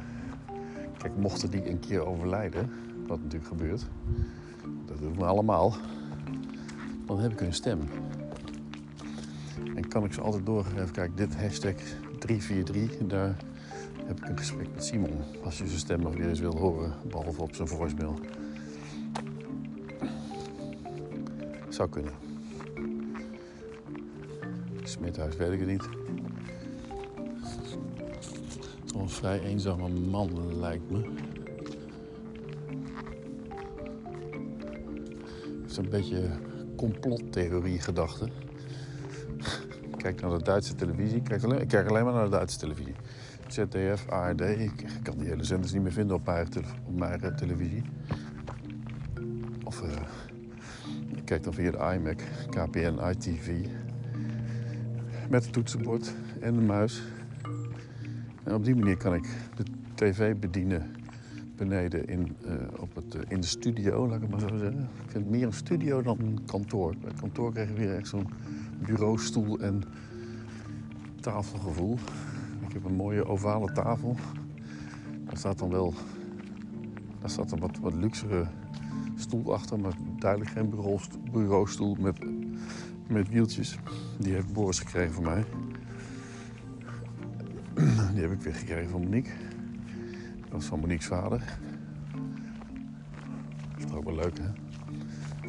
kijk, 0.97 1.17
mochten 1.17 1.49
die 1.49 1.69
een 1.69 1.79
keer 1.79 2.05
overlijden, 2.05 2.69
wat 3.07 3.19
natuurlijk 3.21 3.49
gebeurt, 3.49 3.85
dat 4.85 4.99
doen 4.99 5.15
we 5.15 5.25
allemaal, 5.25 5.75
dan 7.09 7.19
heb 7.19 7.31
ik 7.31 7.39
hun 7.39 7.53
stem. 7.53 7.79
En 9.75 9.87
kan 9.87 10.03
ik 10.03 10.13
ze 10.13 10.21
altijd 10.21 10.45
doorgeven, 10.45 10.91
kijk, 10.91 11.17
dit 11.17 11.35
hashtag 11.35 11.73
343, 12.19 13.07
daar 13.07 13.35
heb 14.05 14.19
ik 14.19 14.29
een 14.29 14.37
gesprek 14.37 14.67
met 14.73 14.83
Simon. 14.83 15.11
Als 15.43 15.57
je 15.57 15.67
zijn 15.67 15.79
stem 15.79 16.01
nog 16.01 16.15
weer 16.15 16.29
eens 16.29 16.39
wil 16.39 16.57
horen, 16.57 16.93
behalve 17.07 17.41
op 17.41 17.55
zijn 17.55 17.67
voicemail. 17.67 18.19
Zou 21.69 21.89
kunnen. 21.89 22.13
Smithuis 24.83 25.35
weet 25.35 25.51
ik 25.51 25.59
het 25.59 25.69
niet. 25.69 25.89
Toch 28.85 29.01
een 29.01 29.09
vrij 29.09 29.39
eenzame 29.41 29.89
man 29.89 30.59
lijkt 30.59 30.91
me. 30.91 31.01
Het 35.61 35.71
is 35.71 35.77
een 35.77 35.89
beetje 35.89 36.29
complottheorie 36.79 37.79
gedachte. 37.79 38.29
Kijk 39.97 40.21
naar 40.21 40.37
de 40.37 40.43
Duitse 40.43 40.75
televisie. 40.75 41.17
Ik 41.17 41.23
kijk, 41.23 41.43
alleen, 41.43 41.61
ik 41.61 41.67
kijk 41.67 41.89
alleen 41.89 42.03
maar 42.03 42.13
naar 42.13 42.23
de 42.23 42.29
Duitse 42.29 42.57
televisie. 42.57 42.95
ZDF, 43.47 44.09
ARD. 44.09 44.41
Ik 44.41 44.85
kan 45.03 45.17
die 45.17 45.27
hele 45.27 45.43
zenders 45.43 45.73
niet 45.73 45.81
meer 45.81 45.91
vinden 45.91 46.15
op 46.15 46.25
mijn, 46.87 47.19
uh, 47.23 47.35
televisie. 47.35 47.81
Of 49.63 49.81
uh, 49.81 49.89
ik 51.15 51.25
kijk 51.25 51.43
dan 51.43 51.53
via 51.53 51.71
de 51.71 51.95
iMac, 51.95 52.21
KPN, 52.49 52.99
ITV. 53.09 53.65
Met 55.29 55.43
het 55.43 55.53
toetsenbord 55.53 56.13
en 56.39 56.53
de 56.53 56.61
muis. 56.61 57.01
En 58.43 58.53
op 58.53 58.65
die 58.65 58.75
manier 58.75 58.97
kan 58.97 59.13
ik 59.13 59.27
de 59.55 59.63
tv 59.95 60.35
bedienen 60.35 60.95
beneden 61.59 62.07
in, 62.07 62.35
uh, 62.45 62.51
op 62.79 62.95
het, 62.95 63.15
uh, 63.15 63.21
in 63.27 63.41
de 63.41 63.47
studio, 63.47 64.07
laat 64.07 64.15
ik 64.15 64.21
het 64.21 64.31
maar 64.31 64.39
zo 64.39 64.57
zeggen. 64.57 64.81
Ik 64.81 65.11
vind 65.11 65.23
het 65.23 65.29
meer 65.29 65.45
een 65.45 65.53
studio 65.53 66.01
dan 66.01 66.19
een 66.19 66.39
kantoor. 66.45 66.95
Bij 66.99 67.09
het 67.09 67.19
kantoor 67.19 67.51
krijg 67.51 67.67
je 67.67 67.73
weer 67.73 67.95
echt 67.95 68.07
zo'n 68.07 68.27
bureaustoel 68.85 69.59
en 69.59 69.83
tafelgevoel. 71.19 71.97
Ik 72.67 72.73
heb 72.73 72.83
een 72.83 72.95
mooie 72.95 73.25
ovale 73.25 73.71
tafel. 73.71 74.15
Daar 75.25 75.37
staat 75.37 75.59
dan 75.59 75.69
wel 75.69 75.93
daar 77.19 77.29
staat 77.29 77.51
een 77.51 77.59
wat, 77.59 77.77
wat 77.77 77.93
luxere 77.93 78.47
stoel 79.15 79.53
achter, 79.53 79.79
maar 79.79 79.93
duidelijk 80.19 80.51
geen 80.51 80.69
bureaustoel 81.31 81.95
met, 81.99 82.19
met 83.07 83.29
wieltjes. 83.29 83.79
Die 84.17 84.33
heeft 84.33 84.53
Boris 84.53 84.79
gekregen 84.79 85.13
van 85.13 85.23
mij. 85.23 85.45
Die 88.13 88.21
heb 88.21 88.31
ik 88.31 88.41
weer 88.41 88.53
gekregen 88.53 88.89
van 88.89 89.01
Monique. 89.01 89.31
Dat 90.49 90.61
is 90.61 90.65
van 90.65 90.79
Monique's 90.79 91.05
vader. 91.05 91.57
Dat 93.69 93.77
is 93.77 93.85
toch 93.85 94.03
wel 94.03 94.15
leuk, 94.15 94.37
hè? 94.37 94.49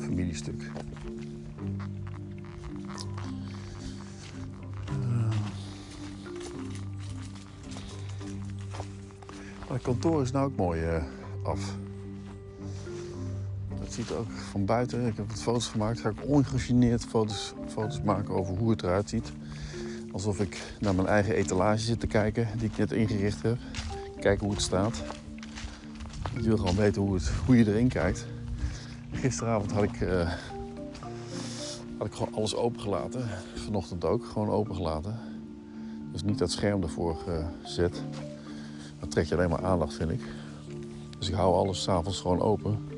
Familiestuk. 0.00 0.70
Maar 9.70 9.78
het 9.78 9.82
kantoor 9.82 10.22
is 10.22 10.30
nou 10.30 10.46
ook 10.46 10.56
mooi 10.56 10.82
uh, 10.82 11.02
af. 11.42 11.76
Dat 13.78 13.92
ziet 13.92 14.12
ook 14.12 14.30
van 14.30 14.64
buiten. 14.64 15.06
Ik 15.06 15.16
heb 15.16 15.28
wat 15.28 15.42
foto's 15.42 15.68
gemaakt. 15.68 16.00
Ga 16.00 16.08
ik 16.08 16.26
ongegeneerd 16.26 17.04
foto's, 17.04 17.54
foto's 17.68 18.02
maken 18.02 18.34
over 18.34 18.56
hoe 18.56 18.70
het 18.70 18.82
eruit 18.82 19.08
ziet. 19.08 19.32
Alsof 20.12 20.40
ik 20.40 20.74
naar 20.80 20.94
mijn 20.94 21.06
eigen 21.08 21.34
etalage 21.34 21.78
zit 21.78 22.00
te 22.00 22.06
kijken, 22.06 22.48
die 22.58 22.68
ik 22.68 22.76
net 22.76 22.92
ingericht 22.92 23.42
heb. 23.42 23.58
Kijken 24.20 24.44
hoe 24.46 24.54
het 24.54 24.62
staat. 24.62 25.02
Je 26.34 26.42
wil 26.42 26.56
gewoon 26.56 26.76
weten 26.76 27.02
hoe, 27.02 27.14
het, 27.14 27.30
je 27.46 27.66
erin 27.66 27.88
kijkt. 27.88 28.26
Gisteravond 29.12 29.72
had 29.72 29.82
ik, 29.82 30.00
uh, 30.00 30.32
had 31.98 32.06
ik 32.06 32.12
gewoon 32.12 32.34
alles 32.34 32.54
opengelaten. 32.54 33.28
Vanochtend 33.54 34.04
ook, 34.04 34.24
gewoon 34.24 34.50
opengelaten. 34.50 35.18
Dus 36.12 36.22
niet 36.22 36.38
dat 36.38 36.50
scherm 36.50 36.82
ervoor 36.82 37.16
gezet. 37.62 38.02
Dat 39.00 39.10
trek 39.10 39.24
je 39.24 39.34
alleen 39.34 39.50
maar 39.50 39.64
aandacht, 39.64 39.94
vind 39.94 40.10
ik. 40.10 40.22
Dus 41.18 41.28
ik 41.28 41.34
hou 41.34 41.54
alles 41.54 41.82
s'avonds 41.82 42.20
gewoon 42.20 42.40
open. 42.40 42.88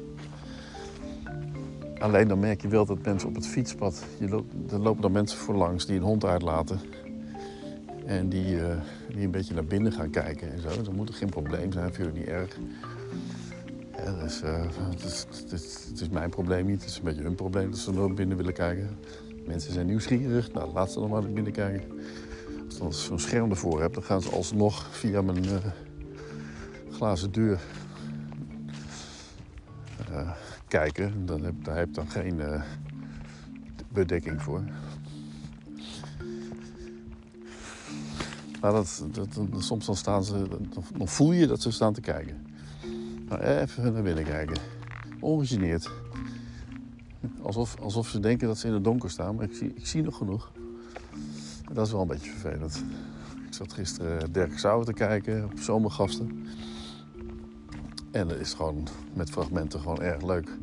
Alleen 1.99 2.29
dan 2.29 2.41
merk 2.41 2.63
je 2.63 2.69
wel 2.69 2.87
dat 2.87 3.05
mensen 3.05 3.29
op 3.29 3.35
het 3.35 3.47
fietspad... 3.47 4.05
Je 4.19 4.29
loopt, 4.29 4.73
er 4.73 4.79
lopen 4.79 5.03
dan 5.03 5.13
mensen 5.13 5.39
voor 5.39 5.55
langs 5.55 5.87
die 5.87 5.97
een 5.97 6.03
hond 6.03 6.25
uitlaten. 6.25 6.81
En 8.19 8.29
die, 8.29 8.55
uh, 8.55 8.77
die 9.09 9.25
een 9.25 9.31
beetje 9.31 9.55
naar 9.55 9.65
binnen 9.65 9.93
gaan 9.93 10.11
kijken 10.11 10.53
en 10.53 10.61
zo. 10.61 10.83
Dat 10.83 10.93
moet 10.93 11.09
er 11.09 11.15
geen 11.15 11.29
probleem 11.29 11.73
zijn, 11.73 11.93
vind 11.93 12.09
ik 12.09 12.15
niet 12.15 12.27
erg. 12.27 12.59
Ja, 13.97 14.23
dus, 14.23 14.43
uh, 14.43 14.65
het, 14.91 15.05
is, 15.05 15.27
het, 15.89 16.01
is, 16.01 16.09
mijn 16.09 16.31
probleem 16.31 16.67
niet. 16.67 16.81
Het 16.81 16.91
is 16.91 16.97
een 16.97 17.05
beetje 17.05 17.23
hun 17.23 17.35
probleem 17.35 17.71
dat 17.71 17.79
ze 17.79 17.93
naar 17.93 18.15
binnen 18.15 18.37
willen 18.37 18.53
kijken. 18.53 18.99
Mensen 19.47 19.73
zijn 19.73 19.87
nieuwsgierig. 19.87 20.53
Nou, 20.53 20.73
laat 20.73 20.93
ze 20.93 21.01
dan 21.01 21.11
maar 21.11 21.23
naar 21.23 21.33
binnen 21.33 21.53
kijken. 21.53 22.01
Als 22.81 23.01
ik 23.01 23.07
zo'n 23.07 23.19
scherm 23.19 23.51
ervoor 23.51 23.83
heb, 23.83 23.95
dan 23.95 24.03
gaan 24.03 24.23
ze 24.23 24.31
alsnog 24.31 24.89
via 24.91 25.23
mijn 25.23 25.45
uh, 25.45 25.57
glazen 26.91 27.33
deur 27.33 27.61
kijken. 30.69 31.27
Dan 31.27 31.45
heb, 31.45 31.55
daar 31.65 31.77
heb 31.77 31.89
ik 31.89 31.95
dan 31.95 32.11
geen 32.11 32.41
bedekking 33.93 34.43
voor. 34.43 34.63
Maar 38.63 38.73
dat, 38.73 39.05
dat, 39.11 39.29
dat, 39.35 39.63
soms 39.63 39.87
dan 39.87 39.97
staan 39.97 40.25
ze, 40.25 40.47
dan 40.97 41.09
voel 41.09 41.33
je 41.33 41.47
dat 41.47 41.63
ze 41.63 41.71
staan 41.71 41.93
te 41.93 42.01
kijken. 42.01 42.47
Nou, 43.29 43.43
even 43.43 43.93
naar 43.93 44.03
binnen 44.03 44.25
kijken. 44.25 44.57
Ongegeneerd. 45.21 45.91
Alsof, 47.41 47.81
alsof 47.81 48.09
ze 48.09 48.21
denken 48.21 48.47
dat 48.47 48.59
ze 48.59 48.67
in 48.67 48.73
het 48.73 48.85
donker 48.85 49.11
staan, 49.11 49.35
maar 49.35 49.45
ik 49.45 49.55
zie, 49.55 49.73
ik 49.75 49.87
zie 49.87 50.03
nog 50.03 50.17
genoeg. 50.17 50.51
En 51.69 51.75
dat 51.75 51.87
is 51.87 51.93
wel 51.93 52.01
een 52.01 52.07
beetje 52.07 52.31
vervelend. 52.31 52.85
Ik 53.47 53.55
zat 53.55 53.73
gisteren 53.73 54.33
Dirk 54.33 54.59
Sauer 54.59 54.85
te 54.85 54.93
kijken 54.93 55.45
op 55.45 55.59
zomergasten. 55.59 56.47
En 58.11 58.29
dat 58.29 58.39
is 58.39 58.55
gewoon 58.55 58.87
met 59.15 59.31
fragmenten 59.31 59.81
gewoon 59.81 60.01
erg 60.01 60.23
leuk 60.23 60.59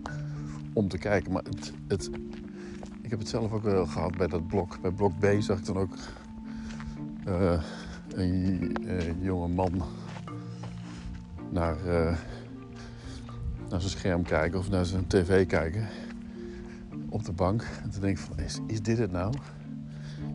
om 0.74 0.88
te 0.88 0.98
kijken. 0.98 1.32
Maar 1.32 1.44
het, 1.44 1.74
het, 1.88 2.10
ik 3.02 3.10
heb 3.10 3.20
het 3.20 3.30
zelf 3.30 3.52
ook 3.52 3.64
wel 3.64 3.86
gehad 3.86 4.18
bij 4.18 4.28
dat 4.28 4.48
blok. 4.48 4.82
Bij 4.82 4.92
blok 4.92 5.20
B 5.20 5.26
zag 5.40 5.58
ik 5.58 5.66
dan 5.66 5.78
ook 5.78 5.94
uh, 7.28 7.64
een 8.20 8.76
uh, 8.88 9.24
jonge 9.24 9.48
man 9.48 9.84
naar, 11.50 11.78
uh, 11.86 12.18
naar 13.70 13.80
zijn 13.80 13.92
scherm 13.92 14.24
kijken 14.24 14.60
of 14.60 14.70
naar 14.70 14.86
zijn 14.86 15.08
tv 15.08 15.48
kijken 15.48 15.88
op 17.10 17.26
de 17.26 17.32
bank. 17.32 17.68
En 17.84 17.90
te 17.90 18.00
denken 18.00 18.24
van, 18.24 18.40
is, 18.40 18.60
is 18.68 18.82
dit 18.82 18.98
het 18.98 19.12
nou? 19.12 19.34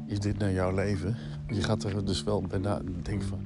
Is 0.07 0.21
dit 0.21 0.39
nou 0.39 0.53
jouw 0.53 0.75
leven? 0.75 1.17
Je 1.49 1.63
gaat 1.63 1.85
er 1.85 2.05
dus 2.05 2.23
wel 2.23 2.43
bij 2.43 2.59
na 2.59 2.81
denken 3.03 3.29
van, 3.29 3.41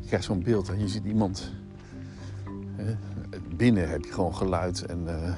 je 0.00 0.06
krijgt 0.06 0.24
zo'n 0.24 0.42
beeld 0.42 0.68
en 0.68 0.78
je 0.78 0.88
ziet 0.88 1.04
iemand. 1.04 1.52
Hè, 2.76 2.96
binnen 3.56 3.88
heb 3.88 4.04
je 4.04 4.12
gewoon 4.12 4.34
geluid 4.34 4.86
en, 4.86 5.08
eh, 5.08 5.34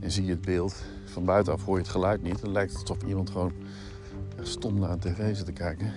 en 0.00 0.10
zie 0.10 0.24
je 0.24 0.30
het 0.30 0.40
beeld. 0.40 0.82
Van 1.04 1.24
buitenaf 1.24 1.64
hoor 1.64 1.76
je 1.76 1.82
het 1.82 1.90
geluid 1.90 2.22
niet. 2.22 2.40
Dan 2.40 2.52
lijkt 2.52 2.72
het 2.72 2.80
alsof 2.80 3.08
iemand 3.08 3.30
gewoon 3.30 3.52
stom 4.42 4.78
naar 4.78 4.90
een 4.90 4.98
tv 4.98 5.36
zit 5.36 5.46
te 5.46 5.52
kijken. 5.52 5.92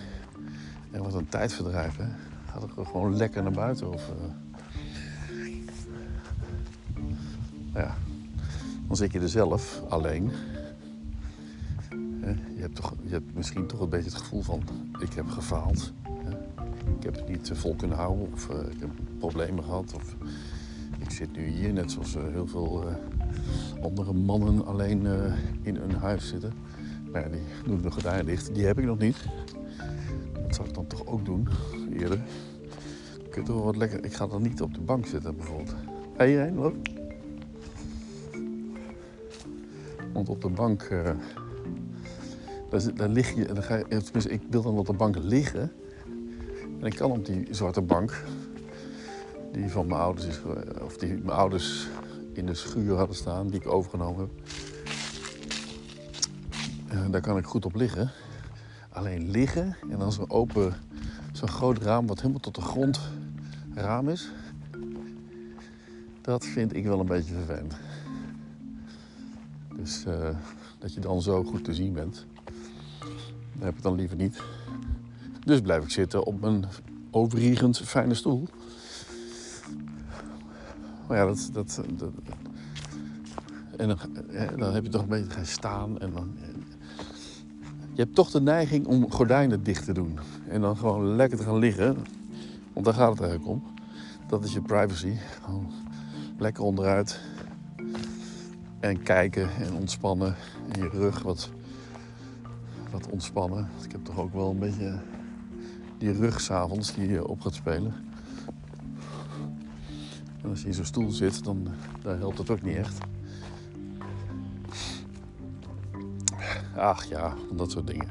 En 0.96 1.04
wat 1.04 1.14
een 1.14 1.30
tijdverdrijf, 1.30 1.98
hè. 1.98 2.06
Gaat 2.52 2.64
er 2.64 2.86
gewoon 2.86 3.18
lekker 3.18 3.44
naar 3.44 3.52
buiten 3.52 3.94
of... 3.94 4.10
eh, 4.10 4.32
ja, 7.74 7.96
dan 8.88 8.96
zit 8.96 9.12
je 9.12 9.20
er 9.20 9.30
zelf 9.30 9.82
alleen. 9.90 10.32
Je 12.56 12.62
hebt, 12.62 12.76
toch, 12.76 12.94
je 13.04 13.12
hebt 13.12 13.36
misschien 13.36 13.68
toch 13.68 13.80
een 13.80 13.90
beetje 13.90 14.10
het 14.10 14.20
gevoel 14.20 14.42
van: 14.42 14.62
ik 15.00 15.14
heb 15.14 15.30
gefaald. 15.30 15.94
Ik 16.98 17.04
heb 17.04 17.16
het 17.16 17.28
niet 17.28 17.50
eh, 17.50 17.58
vol 17.58 17.76
kunnen 17.76 17.98
houden, 17.98 18.32
of 18.34 18.50
eh, 18.50 18.72
ik 18.72 18.80
heb 18.80 18.90
problemen 19.20 19.64
gehad. 19.64 19.94
Of 19.96 20.16
ik 21.00 21.12
zit 21.12 21.32
nu 21.36 21.48
hier, 21.48 21.74
net 21.74 21.92
zoals 21.92 22.14
heel 22.14 22.48
veel 22.48 22.84
andere 23.82 24.14
mannen 24.14 24.66
alleen 24.66 25.08
in 25.62 25.76
een 25.76 25.96
huis 25.96 26.28
zitten. 26.28 26.54
Maar 27.12 27.22
ja, 27.22 27.30
die 27.30 27.42
doen 27.66 27.82
de 27.82 27.92
gordijnen 27.92 28.26
dicht. 28.26 28.54
Die 28.56 28.66
heb 28.66 28.80
ik 28.80 28.86
nog 28.86 28.98
niet. 28.98 29.26
Ook 31.16 31.26
doen, 31.26 31.48
eerder. 31.94 32.22
Je 33.36 33.44
wel 33.44 33.64
wat 33.64 33.76
lekker. 33.76 34.04
Ik 34.06 34.14
ga 34.14 34.28
dan 34.28 34.42
niet 34.42 34.62
op 34.62 34.74
de 34.74 34.82
bank 34.82 35.06
zitten, 35.06 35.36
bijvoorbeeld. 35.36 35.76
Heen, 36.18 36.56
loop. 36.56 36.76
Want 40.14 40.30
op 40.30 40.42
de 40.42 40.50
bank, 40.50 40.82
eh, 40.82 41.12
daar, 42.70 42.82
zit- 42.82 43.00
lig 43.08 43.36
je, 43.36 43.46
dan 43.46 43.64
ga 43.64 43.76
je, 43.76 43.86
tenminste 43.88 44.30
ik 44.30 44.42
wil 44.50 44.62
dan 44.62 44.78
op 44.78 44.86
de 44.86 44.94
bank 44.94 45.16
liggen. 45.18 45.72
En 46.80 46.86
ik 46.86 46.96
kan 46.96 47.12
op 47.12 47.26
die 47.26 47.48
zwarte 47.52 47.82
bank, 47.82 48.24
die 49.52 49.70
van 49.70 49.88
mijn 49.88 50.00
ouders 50.02 50.26
is, 50.28 50.42
of 50.84 50.98
die 50.98 51.10
mijn 51.10 51.38
ouders 51.38 51.88
in 52.34 52.46
de 52.46 52.54
schuur 52.54 52.96
hadden 52.96 53.16
staan, 53.16 53.48
die 53.48 53.60
ik 53.60 53.68
overgenomen 53.68 54.20
heb. 54.20 54.30
Eh, 56.88 57.10
daar 57.12 57.22
kan 57.22 57.38
ik 57.38 57.46
goed 57.46 57.66
op 57.66 57.76
liggen. 57.76 58.12
Alleen 58.90 59.30
liggen 59.30 59.78
en 59.90 60.00
dan 60.00 60.12
zo'n 60.12 60.30
open, 60.30 60.74
zo'n 61.48 61.56
groot 61.58 61.78
raam 61.78 62.08
wat 62.08 62.20
helemaal 62.20 62.40
tot 62.40 62.56
de 62.56 62.62
grond 62.62 63.00
raam 63.74 64.10
is. 64.10 64.32
Dat 66.22 66.46
vind 66.46 66.76
ik 66.76 66.86
wel 66.86 67.00
een 67.00 67.06
beetje 67.06 67.34
vervelend. 67.34 67.76
Dus 69.76 70.06
eh, 70.06 70.30
dat 70.80 70.94
je 70.94 71.00
dan 71.00 71.22
zo 71.22 71.44
goed 71.44 71.64
te 71.64 71.74
zien 71.74 71.94
bent. 71.94 72.26
Dat 73.54 73.64
heb 73.64 73.76
ik 73.76 73.82
dan 73.82 73.96
liever 73.96 74.18
niet. 74.18 74.42
Dus 75.46 75.62
blijf 75.62 75.84
ik 75.84 75.90
zitten 75.90 76.26
op 76.26 76.44
een 76.44 76.66
overiegend 77.12 77.78
fijne 77.80 78.14
stoel. 78.14 78.48
Maar 81.08 81.18
ja, 81.18 81.26
dat... 81.26 81.50
dat, 81.54 81.82
dat 81.98 82.12
en 83.78 83.88
dan, 83.88 83.98
eh, 84.30 84.58
dan 84.58 84.74
heb 84.74 84.84
je 84.84 84.90
toch 84.90 85.02
een 85.02 85.08
beetje 85.08 85.30
gaan 85.32 85.46
staan 85.46 86.00
en 86.00 86.12
dan... 86.12 86.38
eh, 86.42 86.48
Je 87.94 88.02
hebt 88.02 88.16
toch 88.16 88.32
de 88.32 88.42
neiging 88.42 88.86
om 88.86 89.12
gordijnen 89.12 89.64
dicht 89.64 89.86
te 89.86 89.94
doen. 89.94 90.20
En 90.48 90.62
dan 90.62 90.78
gewoon 90.78 91.16
lekker 91.16 91.38
te 91.38 91.44
gaan 91.44 91.58
liggen. 91.58 91.98
Want 92.74 92.86
daar 92.86 92.96
gaat 92.96 93.12
het 93.12 93.22
eigenlijk 93.22 93.50
om. 93.52 93.64
Dat 94.28 94.44
is 94.44 94.54
je 94.54 94.62
privacy. 94.62 95.14
Gewoon 95.44 95.72
lekker 96.38 96.64
onderuit. 96.64 97.20
En 98.80 99.04
kijken 99.04 99.50
en 99.56 99.74
ontspannen. 99.74 100.36
En 100.72 100.82
je 100.82 100.90
rug 100.90 101.22
wat, 101.22 101.50
wat 102.92 103.10
ontspannen. 103.10 103.70
Ik 103.84 103.92
heb 103.92 104.06
toch 104.06 104.20
ook 104.20 104.34
wel 104.34 104.50
een 104.50 104.60
beetje 104.60 105.00
die 105.98 106.12
rug 106.12 106.42
s'avonds 106.42 106.94
die 106.94 107.08
je 107.08 107.28
op 107.28 107.42
gaat 107.42 107.54
spelen. 107.54 107.94
En 110.42 110.50
als 110.50 110.62
je 110.62 110.68
in 110.68 110.74
zo'n 110.74 110.86
stoel 110.86 111.12
zit, 111.12 111.44
dan 111.44 111.68
daar 112.02 112.18
helpt 112.18 112.38
het 112.38 112.50
ook 112.50 112.62
niet 112.62 112.76
echt. 112.76 112.98
Ach 116.76 117.06
ja, 117.06 117.34
dat 117.52 117.72
soort 117.72 117.88
dingen. 117.88 118.08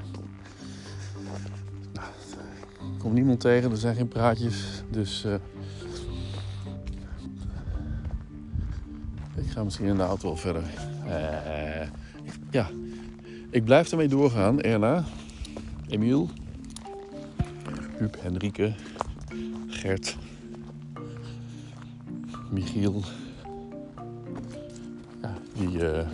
Er 2.78 2.98
komt 2.98 3.14
niemand 3.14 3.40
tegen, 3.40 3.70
er 3.70 3.76
zijn 3.76 3.96
geen 3.96 4.08
praatjes. 4.08 4.82
Dus 4.90 5.24
eh, 5.24 5.34
ik 9.34 9.50
ga 9.50 9.64
misschien 9.64 9.86
in 9.86 9.96
de 9.96 10.02
auto 10.02 10.26
wel 10.26 10.36
verder. 10.36 10.62
Eh, 11.06 11.88
ja, 12.50 12.70
ik 13.50 13.64
blijf 13.64 13.90
ermee 13.90 14.08
doorgaan. 14.08 14.60
Erna, 14.60 15.04
Emiel, 15.88 16.30
Huub, 17.98 18.16
Henrike, 18.20 18.74
Gert, 19.66 20.16
Michiel. 22.50 23.02
Die, 25.54 25.88
eh, 25.88 26.08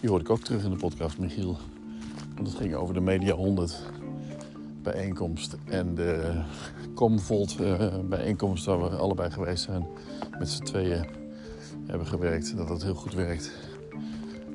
die 0.00 0.08
hoorde 0.08 0.24
ik 0.24 0.30
ook 0.30 0.40
terug 0.42 0.64
in 0.64 0.70
de 0.70 0.76
podcast, 0.76 1.18
Michiel. 1.18 1.58
Want 2.34 2.48
het 2.48 2.56
ging 2.56 2.74
over 2.74 2.94
de 2.94 3.00
Media 3.00 3.34
100 3.34 3.82
bijeenkomst 4.82 5.56
en 5.64 5.94
de 5.94 6.42
Comvolt 6.94 7.56
eh, 7.60 7.98
bijeenkomst 8.08 8.64
waar 8.64 8.80
we 8.80 8.88
allebei 8.88 9.30
geweest 9.30 9.64
zijn. 9.64 9.86
Met 10.38 10.48
z'n 10.48 10.62
tweeën 10.62 11.06
hebben 11.86 12.06
gewerkt. 12.06 12.56
Dat 12.56 12.68
het 12.68 12.82
heel 12.82 12.94
goed 12.94 13.14
werkt. 13.14 13.52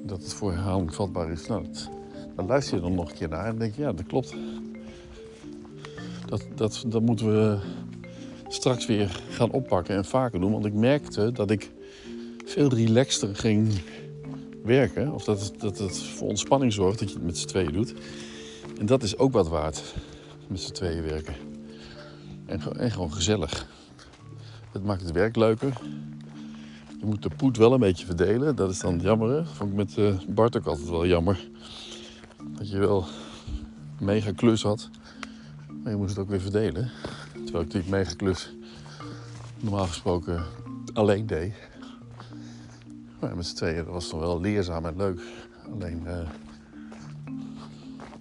Dat 0.04 0.22
het 0.22 0.34
voor 0.34 0.52
herhaling 0.52 0.94
vatbaar 0.94 1.32
is. 1.32 1.48
Nou, 1.48 1.64
dat, 1.64 1.90
dan 2.36 2.46
luister 2.46 2.76
je 2.76 2.82
dan 2.82 2.96
nog 2.96 3.10
een 3.10 3.16
keer 3.16 3.30
naar 3.30 3.46
en 3.46 3.58
denk 3.58 3.76
je, 3.76 3.82
ja, 3.82 3.94
dat 3.94 4.06
klopt. 4.06 4.36
Dat, 6.26 6.46
dat, 6.56 6.84
dat 6.88 7.02
moeten 7.02 7.26
we 7.28 7.60
straks 8.48 8.86
weer 8.86 9.22
gaan 9.30 9.52
oppakken 9.52 9.96
en 9.96 10.06
vaker 10.06 10.40
doen. 10.40 10.52
Want 10.52 10.66
ik 10.66 10.74
merkte 10.74 11.32
dat 11.32 11.52
ik 11.52 11.72
veel 12.46 12.70
relaxter 12.70 13.36
ging 13.36 13.82
werken. 14.64 15.14
Of 15.14 15.24
dat 15.24 15.42
het, 15.42 15.60
dat 15.60 15.78
het 15.78 15.98
voor 15.98 16.28
ontspanning 16.28 16.74
zorgt 16.74 17.00
dat 17.00 17.10
je 17.10 17.16
het 17.16 17.26
met 17.26 17.38
z'n 17.38 17.48
tweeën 17.48 17.72
doet. 17.72 17.94
En 18.80 18.86
dat 18.86 19.04
is 19.04 19.18
ook 19.18 19.32
wat 19.32 19.48
waard. 19.48 19.96
Met 20.54 20.62
z'n 20.62 20.72
tweeën 20.72 21.04
werken. 21.04 21.36
En, 22.46 22.62
ge- 22.62 22.70
en 22.70 22.92
gewoon 22.92 23.14
gezellig. 23.14 23.68
Het 24.72 24.84
maakt 24.84 25.02
het 25.02 25.12
werk 25.12 25.36
leuker. 25.36 25.74
Je 27.00 27.06
moet 27.06 27.22
de 27.24 27.30
poet 27.38 27.58
wel 27.58 27.74
een 27.74 27.80
beetje 27.80 28.06
verdelen. 28.06 28.56
Dat 28.56 28.70
is 28.70 28.80
dan 28.80 29.00
jammer. 29.00 29.30
Hè? 29.30 29.46
Vond 29.46 29.70
ik 29.70 29.76
met 29.76 29.98
eh, 29.98 30.14
Bart 30.28 30.58
ook 30.58 30.66
altijd 30.66 30.90
wel 30.90 31.06
jammer. 31.06 31.48
Dat 32.58 32.70
je 32.70 32.78
wel 32.78 33.06
mega 34.00 34.32
klus 34.32 34.64
had. 34.64 34.90
Maar 35.84 35.92
je 35.92 35.98
moest 35.98 36.10
het 36.10 36.20
ook 36.20 36.30
weer 36.30 36.42
verdelen. 36.42 36.92
Terwijl 37.44 37.64
ik 37.64 37.72
die 37.72 37.84
mega 37.90 38.14
klus 38.14 38.56
normaal 39.60 39.88
gesproken 39.88 40.44
alleen 40.94 41.28
deed. 41.28 41.54
Maar 43.20 43.36
met 43.36 43.46
z'n 43.46 43.56
tweeën 43.56 43.76
dat 43.76 43.94
was 43.94 44.10
dan 44.10 44.20
wel 44.20 44.42
leerzaam 44.42 44.86
en 44.86 44.98
leuk. 44.98 45.22
Alleen 45.74 46.08
eh 46.08 46.30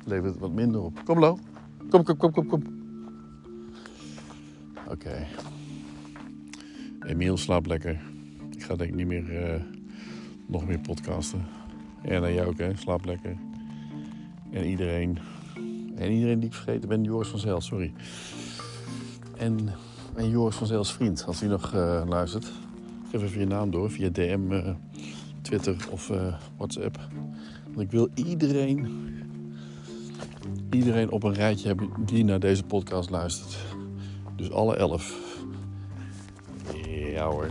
levert 0.04 0.30
het 0.32 0.40
wat 0.40 0.52
minder 0.52 0.80
op. 0.80 1.00
Kom 1.04 1.18
Lo. 1.18 1.38
Kom, 1.92 2.04
kom, 2.04 2.16
kom, 2.16 2.32
kom, 2.32 2.46
kom. 2.46 2.62
Oké. 4.88 5.26
Emiel 7.00 7.36
slaapt 7.36 7.66
lekker. 7.66 8.00
Ik 8.50 8.62
ga 8.62 8.76
denk 8.76 8.90
ik 8.90 8.96
niet 8.96 9.06
meer 9.06 9.36
eh, 9.36 9.60
nog 10.46 10.66
meer 10.66 10.78
podcasten. 10.78 11.44
En 12.02 12.22
aan 12.22 12.34
jou 12.34 12.48
ook, 12.48 12.58
hè. 12.58 12.76
Slaap 12.76 13.04
lekker. 13.04 13.36
En 14.50 14.64
iedereen. 14.64 15.18
En 15.96 16.10
iedereen 16.10 16.38
die 16.38 16.48
ik 16.48 16.54
vergeten 16.54 16.88
ben, 16.88 17.02
Joris 17.02 17.28
van 17.28 17.38
Zijl, 17.38 17.60
sorry. 17.60 17.92
En, 19.36 19.58
en 20.14 20.30
Joris 20.30 20.56
van 20.56 20.66
Zijls 20.66 20.92
vriend, 20.92 21.24
als 21.26 21.40
hij 21.40 21.48
nog 21.48 21.74
eh, 21.74 22.02
luistert. 22.06 22.52
Geef 23.10 23.22
even 23.22 23.40
je 23.40 23.46
naam 23.46 23.70
door 23.70 23.90
via 23.90 24.08
DM, 24.08 24.52
eh, 24.52 24.74
Twitter 25.42 25.76
of 25.90 26.10
WhatsApp. 26.56 26.98
Want 27.64 27.80
ik 27.80 27.90
wil 27.90 28.08
iedereen, 28.14 28.86
iedereen 30.74 31.10
op 31.10 31.22
een 31.22 31.34
rijtje 31.34 31.66
hebben 31.66 31.90
die 31.98 32.24
naar 32.24 32.40
deze 32.40 32.62
podcast 32.62 33.10
luistert. 33.10 33.56
Dus 34.36 34.50
alle 34.50 34.76
elf. 34.76 35.20
Ja 37.12 37.26
hoor. 37.26 37.48